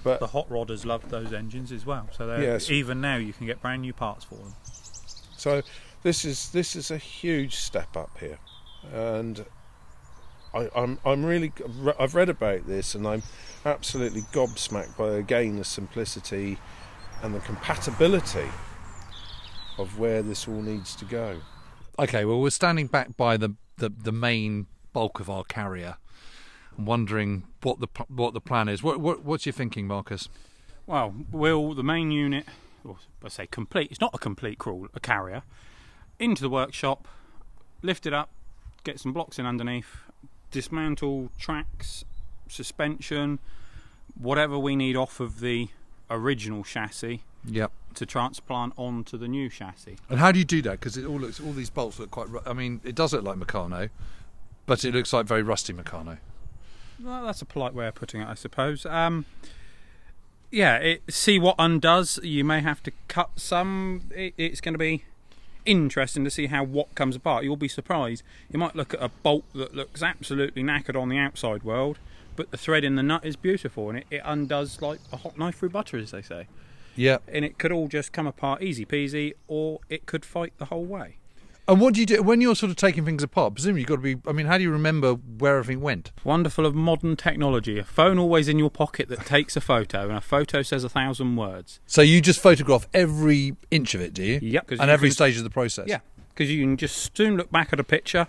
But 0.02 0.20
the 0.20 0.28
hot 0.28 0.48
rodders 0.48 0.86
loved 0.86 1.10
those 1.10 1.32
engines 1.34 1.70
as 1.70 1.84
well. 1.84 2.08
So 2.16 2.26
they're- 2.26 2.40
Yes. 2.42 2.70
even 2.70 3.00
now 3.02 3.16
you 3.16 3.34
can 3.34 3.46
get 3.46 3.60
brand 3.60 3.82
new 3.82 3.92
parts 3.92 4.24
for 4.24 4.36
them. 4.36 4.54
So 5.36 5.60
this 6.02 6.24
is 6.24 6.48
this 6.50 6.74
is 6.74 6.90
a 6.90 6.96
huge 6.96 7.56
step 7.56 7.94
up 7.96 8.16
here, 8.18 8.38
and 8.92 9.44
I, 10.56 10.70
I'm 10.74 10.98
I'm 11.04 11.24
really 11.24 11.52
I've 11.98 12.14
read 12.14 12.28
about 12.28 12.66
this 12.66 12.94
and 12.94 13.06
I'm 13.06 13.22
absolutely 13.64 14.22
gobsmacked 14.22 14.96
by 14.96 15.10
again 15.10 15.56
the 15.56 15.64
simplicity 15.64 16.58
and 17.22 17.34
the 17.34 17.40
compatibility 17.40 18.48
of 19.78 19.98
where 19.98 20.22
this 20.22 20.48
all 20.48 20.62
needs 20.62 20.96
to 20.96 21.04
go. 21.04 21.40
Okay, 21.98 22.24
well, 22.24 22.40
we're 22.40 22.50
standing 22.50 22.86
back 22.86 23.16
by 23.16 23.36
the, 23.36 23.54
the, 23.78 23.88
the 23.88 24.12
main 24.12 24.66
bulk 24.92 25.20
of 25.20 25.30
our 25.30 25.44
carrier 25.44 25.96
and 26.76 26.86
wondering 26.86 27.44
what 27.62 27.80
the 27.80 27.88
what 28.08 28.34
the 28.34 28.40
plan 28.40 28.68
is. 28.68 28.82
What, 28.82 29.00
what 29.00 29.24
what's 29.24 29.46
your 29.46 29.52
thinking, 29.52 29.86
Marcus? 29.86 30.28
Well, 30.86 31.14
will 31.32 31.74
the 31.74 31.82
main 31.82 32.10
unit, 32.10 32.46
or 32.84 32.96
I 33.24 33.28
say 33.28 33.46
complete, 33.46 33.90
it's 33.90 34.00
not 34.00 34.14
a 34.14 34.18
complete 34.18 34.58
crawl, 34.58 34.86
a 34.94 35.00
carrier, 35.00 35.42
into 36.18 36.42
the 36.42 36.50
workshop, 36.50 37.08
lift 37.82 38.06
it 38.06 38.12
up, 38.12 38.30
get 38.84 39.00
some 39.00 39.12
blocks 39.12 39.38
in 39.38 39.46
underneath, 39.46 39.96
dismantle 40.56 41.28
tracks, 41.38 42.02
suspension, 42.48 43.38
whatever 44.18 44.58
we 44.58 44.74
need 44.74 44.96
off 44.96 45.20
of 45.20 45.40
the 45.40 45.68
original 46.10 46.64
chassis 46.64 47.20
Yep. 47.44 47.70
to 47.94 48.06
transplant 48.06 48.72
onto 48.78 49.18
the 49.18 49.28
new 49.28 49.50
chassis. 49.50 49.98
And 50.08 50.18
how 50.18 50.32
do 50.32 50.38
you 50.38 50.46
do 50.46 50.62
that? 50.62 50.80
Because 50.80 50.96
it 50.96 51.04
all 51.04 51.20
looks, 51.20 51.40
all 51.40 51.52
these 51.52 51.68
bolts 51.68 51.98
look 51.98 52.10
quite. 52.10 52.28
I 52.46 52.54
mean, 52.54 52.80
it 52.84 52.94
does 52.94 53.12
look 53.12 53.22
like 53.22 53.36
Meccano, 53.36 53.90
but 54.64 54.82
it 54.82 54.94
looks 54.94 55.12
like 55.12 55.26
very 55.26 55.42
rusty 55.42 55.74
Meccano. 55.74 56.16
Well, 57.02 57.26
that's 57.26 57.42
a 57.42 57.44
polite 57.44 57.74
way 57.74 57.86
of 57.86 57.94
putting 57.94 58.22
it, 58.22 58.28
I 58.28 58.34
suppose. 58.34 58.86
Um, 58.86 59.26
yeah, 60.50 60.76
it, 60.76 61.02
see 61.10 61.38
what 61.38 61.54
undoes. 61.58 62.18
You 62.22 62.42
may 62.44 62.60
have 62.62 62.82
to 62.84 62.92
cut 63.08 63.30
some. 63.36 64.08
It, 64.14 64.32
it's 64.38 64.62
going 64.62 64.72
to 64.72 64.78
be 64.78 65.04
interesting 65.66 66.24
to 66.24 66.30
see 66.30 66.46
how 66.46 66.64
what 66.64 66.94
comes 66.94 67.16
apart. 67.16 67.44
You'll 67.44 67.56
be 67.56 67.68
surprised. 67.68 68.22
You 68.50 68.58
might 68.58 68.76
look 68.76 68.94
at 68.94 69.02
a 69.02 69.08
bolt 69.08 69.44
that 69.54 69.74
looks 69.74 70.02
absolutely 70.02 70.62
knackered 70.62 71.00
on 71.00 71.08
the 71.08 71.18
outside 71.18 71.62
world, 71.62 71.98
but 72.36 72.50
the 72.50 72.56
thread 72.56 72.84
in 72.84 72.96
the 72.96 73.02
nut 73.02 73.24
is 73.24 73.36
beautiful 73.36 73.90
and 73.90 73.98
it, 73.98 74.06
it 74.10 74.22
undoes 74.24 74.80
like 74.80 75.00
a 75.12 75.18
hot 75.18 75.38
knife 75.38 75.58
through 75.58 75.70
butter, 75.70 75.98
as 75.98 76.10
they 76.10 76.22
say. 76.22 76.46
Yeah. 76.94 77.18
And 77.28 77.44
it 77.44 77.58
could 77.58 77.72
all 77.72 77.88
just 77.88 78.12
come 78.12 78.26
apart 78.26 78.62
easy 78.62 78.86
peasy, 78.86 79.34
or 79.48 79.80
it 79.88 80.06
could 80.06 80.24
fight 80.24 80.54
the 80.58 80.66
whole 80.66 80.84
way. 80.84 81.16
And 81.68 81.80
what 81.80 81.94
do 81.94 82.00
you 82.00 82.06
do 82.06 82.22
when 82.22 82.40
you're 82.40 82.54
sort 82.54 82.70
of 82.70 82.76
taking 82.76 83.04
things 83.04 83.24
apart? 83.24 83.54
Presumably, 83.54 83.80
you've 83.80 83.88
got 83.88 83.96
to 83.96 84.02
be. 84.02 84.16
I 84.28 84.32
mean, 84.32 84.46
how 84.46 84.56
do 84.56 84.62
you 84.62 84.70
remember 84.70 85.14
where 85.14 85.58
everything 85.58 85.82
went? 85.82 86.12
Wonderful 86.22 86.64
of 86.64 86.74
modern 86.76 87.16
technology. 87.16 87.78
A 87.78 87.84
phone 87.84 88.18
always 88.18 88.46
in 88.46 88.58
your 88.58 88.70
pocket 88.70 89.08
that 89.08 89.26
takes 89.26 89.56
a 89.56 89.60
photo, 89.60 90.02
and 90.08 90.16
a 90.16 90.20
photo 90.20 90.62
says 90.62 90.84
a 90.84 90.88
thousand 90.88 91.34
words. 91.34 91.80
So 91.86 92.02
you 92.02 92.20
just 92.20 92.40
photograph 92.40 92.86
every 92.94 93.56
inch 93.72 93.96
of 93.96 94.00
it, 94.00 94.14
do 94.14 94.22
you? 94.22 94.38
Yep. 94.40 94.70
And 94.72 94.80
you 94.80 94.86
every 94.86 95.08
can- 95.08 95.14
stage 95.14 95.36
of 95.38 95.44
the 95.44 95.50
process. 95.50 95.86
Yeah, 95.88 96.00
because 96.34 96.50
you 96.50 96.62
can 96.62 96.76
just 96.76 97.16
soon 97.16 97.36
look 97.36 97.50
back 97.50 97.72
at 97.72 97.80
a 97.80 97.84
picture, 97.84 98.28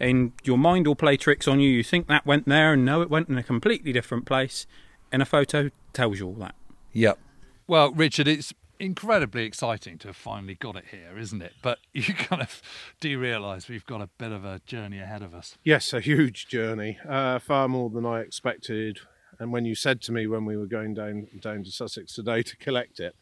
and 0.00 0.32
your 0.44 0.56
mind 0.56 0.86
will 0.86 0.96
play 0.96 1.18
tricks 1.18 1.46
on 1.46 1.60
you. 1.60 1.68
You 1.68 1.82
think 1.84 2.06
that 2.06 2.24
went 2.24 2.46
there, 2.46 2.72
and 2.72 2.86
no, 2.86 3.02
it 3.02 3.10
went 3.10 3.28
in 3.28 3.36
a 3.36 3.42
completely 3.42 3.92
different 3.92 4.24
place. 4.24 4.66
And 5.12 5.20
a 5.20 5.26
photo 5.26 5.70
tells 5.92 6.20
you 6.20 6.26
all 6.26 6.34
that. 6.34 6.54
Yep. 6.92 7.18
Well, 7.66 7.92
Richard, 7.92 8.28
it's 8.28 8.54
incredibly 8.80 9.44
exciting 9.44 9.98
to 9.98 10.08
have 10.08 10.16
finally 10.16 10.54
got 10.54 10.76
it 10.76 10.86
here, 10.90 11.18
isn't 11.18 11.42
it? 11.42 11.52
But 11.62 11.78
you 11.92 12.14
kind 12.14 12.42
of 12.42 12.62
do 13.00 13.18
realise 13.18 13.68
we've 13.68 13.86
got 13.86 14.00
a 14.00 14.08
bit 14.18 14.32
of 14.32 14.44
a 14.44 14.60
journey 14.66 15.00
ahead 15.00 15.22
of 15.22 15.34
us. 15.34 15.56
Yes, 15.64 15.92
a 15.92 16.00
huge 16.00 16.48
journey, 16.48 16.98
uh, 17.08 17.38
far 17.38 17.68
more 17.68 17.90
than 17.90 18.06
I 18.06 18.20
expected 18.20 19.00
And 19.38 19.52
when 19.52 19.64
you 19.64 19.74
said 19.74 20.00
to 20.02 20.12
me 20.12 20.26
when 20.26 20.44
we 20.44 20.56
were 20.56 20.66
going 20.66 20.94
down 20.94 21.28
down 21.40 21.64
to 21.64 21.70
Sussex 21.70 22.14
today 22.14 22.42
to 22.42 22.56
collect 22.56 22.98
it, 23.00 23.14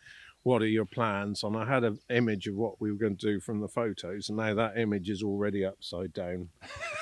what 0.42 0.62
are 0.62 0.66
your 0.66 0.84
plans? 0.84 1.42
And 1.42 1.56
I 1.56 1.66
had 1.66 1.84
an 1.84 1.98
image 2.08 2.46
of 2.46 2.54
what 2.54 2.80
we 2.80 2.90
were 2.90 2.98
going 2.98 3.16
to 3.16 3.26
do 3.26 3.40
from 3.40 3.60
the 3.60 3.68
photos, 3.68 4.28
and 4.28 4.38
now 4.38 4.54
that 4.54 4.78
image 4.78 5.10
is 5.10 5.22
already 5.22 5.64
upside 5.64 6.12
down. 6.12 6.50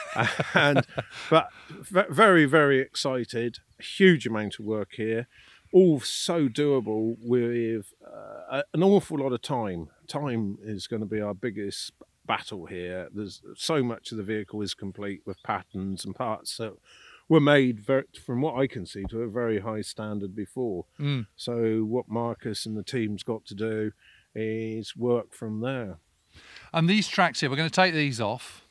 and 0.55 0.87
but 1.31 1.51
very 1.91 2.47
very 2.47 2.81
excited. 2.81 3.59
Huge 3.79 4.27
amount 4.27 4.59
of 4.59 4.65
work 4.65 4.93
here, 4.95 5.29
all 5.75 5.99
so 5.99 6.49
doable 6.49 7.17
with 7.21 7.93
uh, 8.07 8.63
an 8.73 8.85
awful 8.85 9.19
lot 9.19 9.33
of 9.33 9.43
time. 9.43 9.89
Time 10.07 10.57
is 10.63 10.87
going 10.87 11.01
to 11.01 11.07
be 11.07 11.21
our 11.21 11.35
biggest 11.35 11.93
battle 12.25 12.67
here. 12.67 13.09
There's 13.13 13.43
so 13.57 13.83
much 13.83 14.13
of 14.13 14.19
the 14.19 14.23
vehicle 14.23 14.63
is 14.63 14.73
complete 14.73 15.23
with 15.27 15.43
patterns 15.43 16.05
and 16.05 16.15
parts 16.15 16.59
that 16.59 16.75
were 17.29 17.41
made, 17.41 17.81
very, 17.81 18.05
from 18.25 18.41
what 18.41 18.55
I 18.55 18.69
can 18.69 18.87
see, 18.87 19.03
to 19.11 19.23
a 19.23 19.29
very 19.29 19.59
high 19.59 19.81
standard 19.81 20.37
before. 20.37 20.85
Mm. 21.01 21.27
So 21.35 21.81
what 21.81 22.09
Marcus 22.09 22.67
and 22.67 22.77
the 22.77 22.85
team's 22.85 23.25
got 23.25 23.45
to 23.47 23.55
do 23.57 23.91
is 24.33 24.95
work 24.95 25.35
from 25.35 25.61
there. 25.61 25.99
And 26.73 26.89
these 26.89 27.09
tracks 27.09 27.41
here, 27.41 27.51
we're 27.51 27.57
going 27.57 27.69
to 27.69 27.75
take 27.75 27.95
these 27.95 28.21
off. 28.21 28.64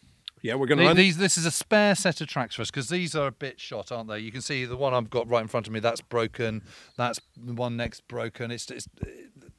Yeah, 0.44 0.56
we're 0.56 0.68
going 0.68 0.86
to. 0.86 0.94
These, 0.94 1.18
this 1.18 1.38
is 1.38 1.46
a 1.46 1.52
spare 1.52 1.96
set 1.96 2.20
of 2.20 2.28
tracks 2.28 2.56
for 2.56 2.64
us 2.64 2.70
because 2.70 2.90
these 2.90 3.16
are 3.16 3.28
a 3.28 3.32
bit 3.32 3.62
shot, 3.62 3.94
aren't 3.94 4.10
they? 4.10 4.20
You 4.20 4.32
can 4.32 4.42
see 4.42 4.66
the 4.66 4.76
one 4.76 4.94
I've 4.94 5.10
got 5.10 5.30
right 5.30 5.42
in 5.42 5.48
front 5.48 5.68
of 5.68 5.74
me. 5.74 5.80
That's 5.80 6.02
broken. 6.02 6.64
That's 6.98 7.22
the 7.38 7.54
one 7.54 7.78
next 7.78 8.06
broken. 8.10 8.52
It's, 8.52 8.70
it's 8.70 8.90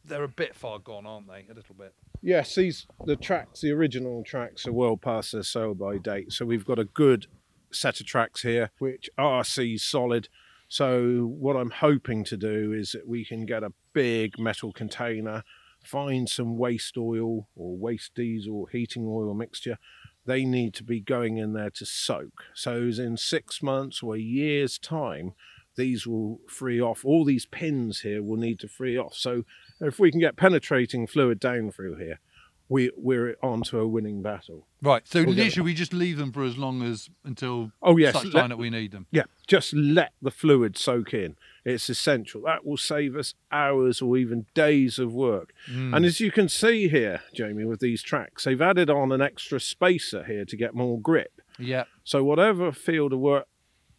they're 0.04 0.22
a 0.22 0.28
bit 0.28 0.54
far 0.54 0.78
gone, 0.78 1.06
aren't 1.06 1.26
they? 1.26 1.46
A 1.50 1.54
little 1.54 1.74
bit. 1.74 1.94
Yes, 2.20 2.54
these 2.54 2.86
the 3.06 3.16
tracks, 3.16 3.62
the 3.62 3.72
original 3.72 4.22
tracks, 4.24 4.66
are 4.66 4.74
well 4.74 4.98
past 4.98 5.32
their 5.32 5.42
sell 5.42 5.72
by 5.74 5.96
date. 5.96 6.32
So 6.34 6.44
we've 6.44 6.66
got 6.66 6.78
a 6.78 6.84
good 6.84 7.28
set 7.72 7.98
of 8.00 8.06
tracks 8.06 8.42
here, 8.42 8.70
which 8.78 9.08
are 9.16 9.42
RC 9.42 9.80
solid. 9.80 10.28
So 10.68 11.32
what 11.38 11.56
I'm 11.56 11.70
hoping 11.70 12.24
to 12.24 12.36
do 12.36 12.74
is 12.74 12.92
that 12.92 13.08
we 13.08 13.24
can 13.24 13.46
get 13.46 13.62
a 13.62 13.72
big 13.94 14.38
metal 14.38 14.70
container, 14.70 15.44
find 15.82 16.28
some 16.28 16.58
waste 16.58 16.98
oil 16.98 17.48
or 17.56 17.76
waste 17.76 18.14
diesel 18.14 18.66
heating 18.66 19.06
oil 19.08 19.32
mixture. 19.32 19.78
They 20.26 20.44
need 20.44 20.74
to 20.74 20.84
be 20.84 21.00
going 21.00 21.36
in 21.36 21.52
there 21.52 21.70
to 21.70 21.84
soak. 21.86 22.44
So 22.54 22.76
in 22.96 23.16
six 23.16 23.62
months 23.62 24.02
or 24.02 24.14
a 24.16 24.20
year's 24.20 24.78
time, 24.78 25.32
these 25.76 26.06
will 26.06 26.40
free 26.48 26.80
off. 26.80 27.04
All 27.04 27.24
these 27.24 27.46
pins 27.46 28.00
here 28.00 28.22
will 28.22 28.36
need 28.38 28.58
to 28.60 28.68
free 28.68 28.96
off. 28.96 29.14
So 29.14 29.44
if 29.80 29.98
we 29.98 30.10
can 30.10 30.20
get 30.20 30.36
penetrating 30.36 31.06
fluid 31.06 31.40
down 31.40 31.70
through 31.72 31.96
here, 31.96 32.20
we 32.68 32.90
we're 32.96 33.36
onto 33.42 33.78
a 33.78 33.86
winning 33.86 34.22
battle. 34.22 34.66
Right. 34.80 35.06
So 35.06 35.24
We'll 35.24 35.34
literally, 35.34 35.66
we 35.72 35.74
just 35.74 35.92
leave 35.92 36.16
them 36.16 36.32
for 36.32 36.44
as 36.44 36.56
long 36.56 36.82
as 36.82 37.10
until 37.24 37.72
Oh 37.82 37.96
yes, 37.98 38.14
such 38.14 38.26
let- 38.32 38.40
time 38.40 38.48
that 38.50 38.56
we 38.56 38.70
need 38.70 38.92
them. 38.92 39.06
yeah, 39.10 39.24
just 39.46 39.74
let 39.74 40.12
the 40.22 40.30
fluid 40.30 40.78
soak 40.78 41.12
in. 41.12 41.36
It's 41.64 41.88
essential. 41.88 42.42
That 42.42 42.66
will 42.66 42.76
save 42.76 43.16
us 43.16 43.34
hours 43.50 44.02
or 44.02 44.16
even 44.18 44.46
days 44.52 44.98
of 44.98 45.14
work. 45.14 45.54
And 45.66 45.94
hmm. 45.94 46.04
as 46.04 46.20
you 46.20 46.30
can 46.30 46.48
see 46.48 46.88
here, 46.88 47.22
Jamie, 47.32 47.64
with 47.64 47.80
these 47.80 48.02
tracks, 48.02 48.44
they've 48.44 48.60
added 48.60 48.90
on 48.90 49.12
an 49.12 49.22
extra 49.22 49.58
spacer 49.58 50.24
here 50.24 50.44
to 50.44 50.56
get 50.56 50.74
more 50.74 51.00
grip. 51.00 51.40
Yeah. 51.58 51.84
So 52.02 52.22
whatever 52.22 52.70
field 52.72 53.12
of 53.12 53.20
work 53.20 53.46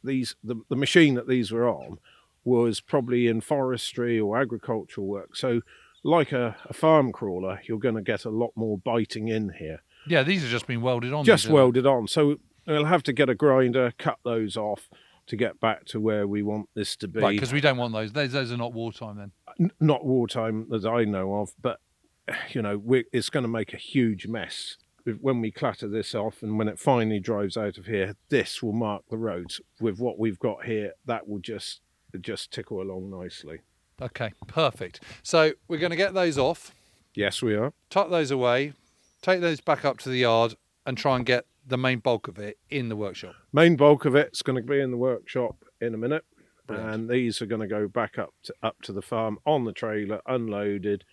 these 0.03 0.35
the, 0.43 0.55
the 0.69 0.75
machine 0.75 1.15
that 1.15 1.27
these 1.27 1.51
were 1.51 1.67
on 1.67 1.97
was 2.43 2.79
probably 2.79 3.27
in 3.27 3.41
forestry 3.41 4.19
or 4.19 4.37
agricultural 4.37 5.07
work. 5.07 5.35
So 5.35 5.61
like 6.03 6.31
a, 6.31 6.55
a 6.65 6.73
farm 6.73 7.11
crawler, 7.11 7.59
you're 7.67 7.79
going 7.79 7.95
to 7.95 8.01
get 8.01 8.25
a 8.25 8.29
lot 8.29 8.51
more 8.55 8.77
biting 8.77 9.27
in 9.27 9.53
here. 9.57 9.81
Yeah. 10.07 10.21
These 10.21 10.43
have 10.43 10.51
just 10.51 10.67
been 10.67 10.81
welded 10.81 11.11
on. 11.11 11.25
Just 11.25 11.49
welded 11.49 11.87
on. 11.87 12.07
So 12.07 12.39
we'll 12.67 12.85
have 12.85 13.01
to 13.03 13.13
get 13.13 13.29
a 13.29 13.35
grinder, 13.35 13.93
cut 13.97 14.19
those 14.23 14.55
off 14.55 14.87
to 15.27 15.35
get 15.35 15.59
back 15.59 15.85
to 15.85 15.99
where 15.99 16.27
we 16.27 16.43
want 16.43 16.69
this 16.75 16.95
to 16.97 17.07
be. 17.07 17.19
Right. 17.19 17.35
Because 17.35 17.51
we 17.53 17.61
don't 17.61 17.77
want 17.77 17.93
those. 17.93 18.11
Those, 18.11 18.31
those 18.31 18.51
are 18.51 18.57
not 18.57 18.73
wartime 18.73 19.17
then. 19.17 19.31
N- 19.59 19.71
not 19.79 20.05
wartime 20.05 20.67
that 20.69 20.85
I 20.85 21.03
know 21.05 21.35
of, 21.35 21.51
but 21.61 21.79
you 22.51 22.61
know, 22.61 22.81
it's 23.11 23.29
going 23.29 23.43
to 23.43 23.49
make 23.49 23.73
a 23.73 23.77
huge 23.77 24.27
mess 24.27 24.77
when 25.21 25.39
we 25.39 25.51
clatter 25.51 25.87
this 25.87 26.15
off, 26.15 26.41
and 26.41 26.57
when 26.57 26.67
it 26.67 26.79
finally 26.79 27.19
drives 27.19 27.55
out 27.57 27.77
of 27.77 27.85
here. 27.85 28.15
This 28.29 28.63
will 28.63 28.73
mark 28.73 29.03
the 29.11 29.17
roads 29.17 29.61
with 29.79 29.99
what 29.99 30.17
we've 30.17 30.39
got 30.39 30.65
here. 30.65 30.93
That 31.05 31.27
will 31.27 31.37
just 31.39 31.81
just 32.21 32.49
tickle 32.51 32.81
along 32.81 33.11
nicely. 33.11 33.59
Okay. 34.01 34.31
Perfect. 34.47 35.01
So 35.21 35.51
we're 35.67 35.77
going 35.79 35.91
to 35.91 35.95
get 35.95 36.13
those 36.13 36.37
off, 36.37 36.73
Yes, 37.13 37.41
we 37.41 37.55
are. 37.55 37.71
tuck 37.89 38.09
those 38.09 38.31
away, 38.31 38.73
take 39.21 39.41
those 39.41 39.61
back 39.61 39.85
up 39.85 39.99
to 39.99 40.09
the 40.09 40.17
yard, 40.17 40.55
and 40.85 40.97
try 40.97 41.15
and 41.17 41.25
get 41.25 41.45
the 41.65 41.77
main 41.77 41.99
bulk 41.99 42.27
of 42.27 42.37
it 42.39 42.57
in 42.69 42.89
the 42.89 42.95
workshop. 42.95 43.35
Main 43.51 43.75
bulk 43.75 44.05
of 44.05 44.15
it's 44.15 44.41
going 44.41 44.61
to 44.61 44.67
be 44.67 44.79
in 44.79 44.91
the 44.91 44.97
workshop 44.97 45.63
in 45.81 45.93
a 45.93 45.97
minute, 45.97 46.23
Brilliant. 46.67 46.93
and 46.93 47.09
these 47.09 47.41
are 47.41 47.45
going 47.45 47.61
to 47.61 47.67
go 47.67 47.87
back 47.87 48.17
up 48.17 48.33
to 48.43 48.53
up 48.61 48.81
to 48.83 48.93
the 48.93 49.01
farm 49.01 49.39
on 49.45 49.65
the 49.65 49.73
trailer, 49.73 50.21
unloaded, 50.27 51.03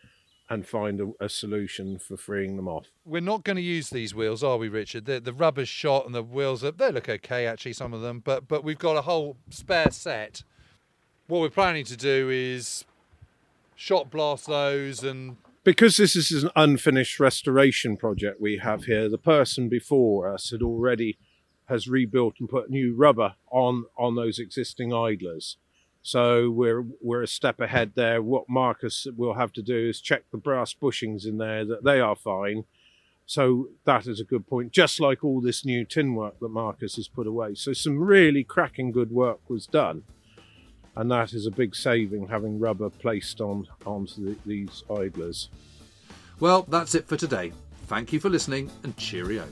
and 0.51 0.67
find 0.67 1.01
a, 1.01 1.13
a 1.25 1.29
solution 1.29 1.99
for 1.99 2.17
freeing 2.17 2.57
them 2.57 2.69
off. 2.69 2.87
We're 3.05 3.23
not 3.23 3.45
going 3.45 3.57
to 3.57 3.63
use 3.63 3.89
these 3.91 4.15
wheels, 4.15 4.45
are 4.45 4.59
we, 4.59 4.69
Richard? 4.69 5.07
The, 5.07 5.19
the 5.21 5.33
rubber's 5.33 5.69
shot 5.69 6.05
and 6.05 6.15
the 6.15 6.23
wheels 6.23 6.63
are, 6.63 6.73
they 6.73 6.93
look 6.93 7.09
okay, 7.09 7.47
actually, 7.47 7.73
some 7.73 7.95
of 7.95 8.03
them, 8.03 8.21
but 8.21 8.47
but 8.49 8.63
we've 8.63 8.79
got 8.79 8.97
a 8.97 9.03
whole 9.03 9.37
spare 9.51 9.91
set. 9.91 10.43
What 11.29 11.41
we're 11.41 11.51
planning 11.51 11.85
to 11.87 11.97
do 11.97 12.29
is 12.31 12.85
shot 13.75 14.11
blast 14.11 14.47
those 14.47 15.03
and 15.03 15.37
because 15.65 15.97
this 15.97 16.17
is 16.17 16.43
an 16.43 16.51
unfinished 16.57 17.21
restoration 17.21 17.97
project 17.97 18.41
we 18.41 18.59
have 18.59 18.85
here 18.85 19.09
the 19.09 19.19
person 19.19 19.69
before 19.69 20.33
us 20.33 20.51
had 20.51 20.63
already 20.63 21.19
has 21.67 21.89
rebuilt 21.89 22.35
and 22.39 22.49
put 22.49 22.71
new 22.71 22.95
rubber 22.95 23.35
on 23.51 23.85
on 23.97 24.15
those 24.15 24.39
existing 24.39 24.93
idlers. 24.93 25.57
So 26.03 26.51
we're 26.51 26.85
we're 27.01 27.23
a 27.23 27.29
step 27.29 27.61
ahead 27.61 27.93
there. 27.95 28.21
What 28.21 28.49
marcus 28.49 29.07
will 29.17 29.35
have 29.35 29.53
to 29.55 29.63
do 29.63 29.89
is 29.89 30.01
check 30.01 30.25
the 30.31 30.39
brass 30.39 30.75
bushings 30.75 31.25
in 31.25 31.39
there 31.39 31.65
that 31.65 31.85
they 31.85 32.01
are 32.01 32.17
fine. 32.17 32.65
So 33.25 33.69
that 33.85 34.07
is 34.07 34.21
a 34.21 34.25
good 34.25 34.47
point 34.47 34.73
just 34.73 35.01
like 35.01 35.25
all 35.25 35.41
this 35.41 35.65
new 35.65 35.85
tin 35.85 36.15
work 36.15 36.41
that 36.41 36.49
marcus 36.49 36.97
has 36.97 37.09
put 37.09 37.27
away. 37.27 37.55
So 37.55 37.73
some 37.73 37.99
really 37.99 38.43
cracking 38.43 38.91
good 38.91 39.13
work 39.13 39.49
was 39.49 39.67
done 39.67 40.03
and 40.97 41.11
that 41.11 41.33
is 41.33 41.47
a 41.47 41.51
big 41.51 41.75
saving 41.75 42.29
having 42.29 42.59
rubber 42.59 42.91
placed 42.91 43.41
on 43.41 43.67
onto 43.87 44.25
the, 44.25 44.37
these 44.47 44.85
idlers 44.91 45.49
Well, 46.41 46.63
that's 46.69 46.95
it 46.95 47.07
for 47.07 47.17
today. 47.17 47.53
Thank 47.87 48.13
you 48.13 48.21
for 48.21 48.29
listening 48.29 48.71
and 48.85 48.97
cheerio. 48.97 49.47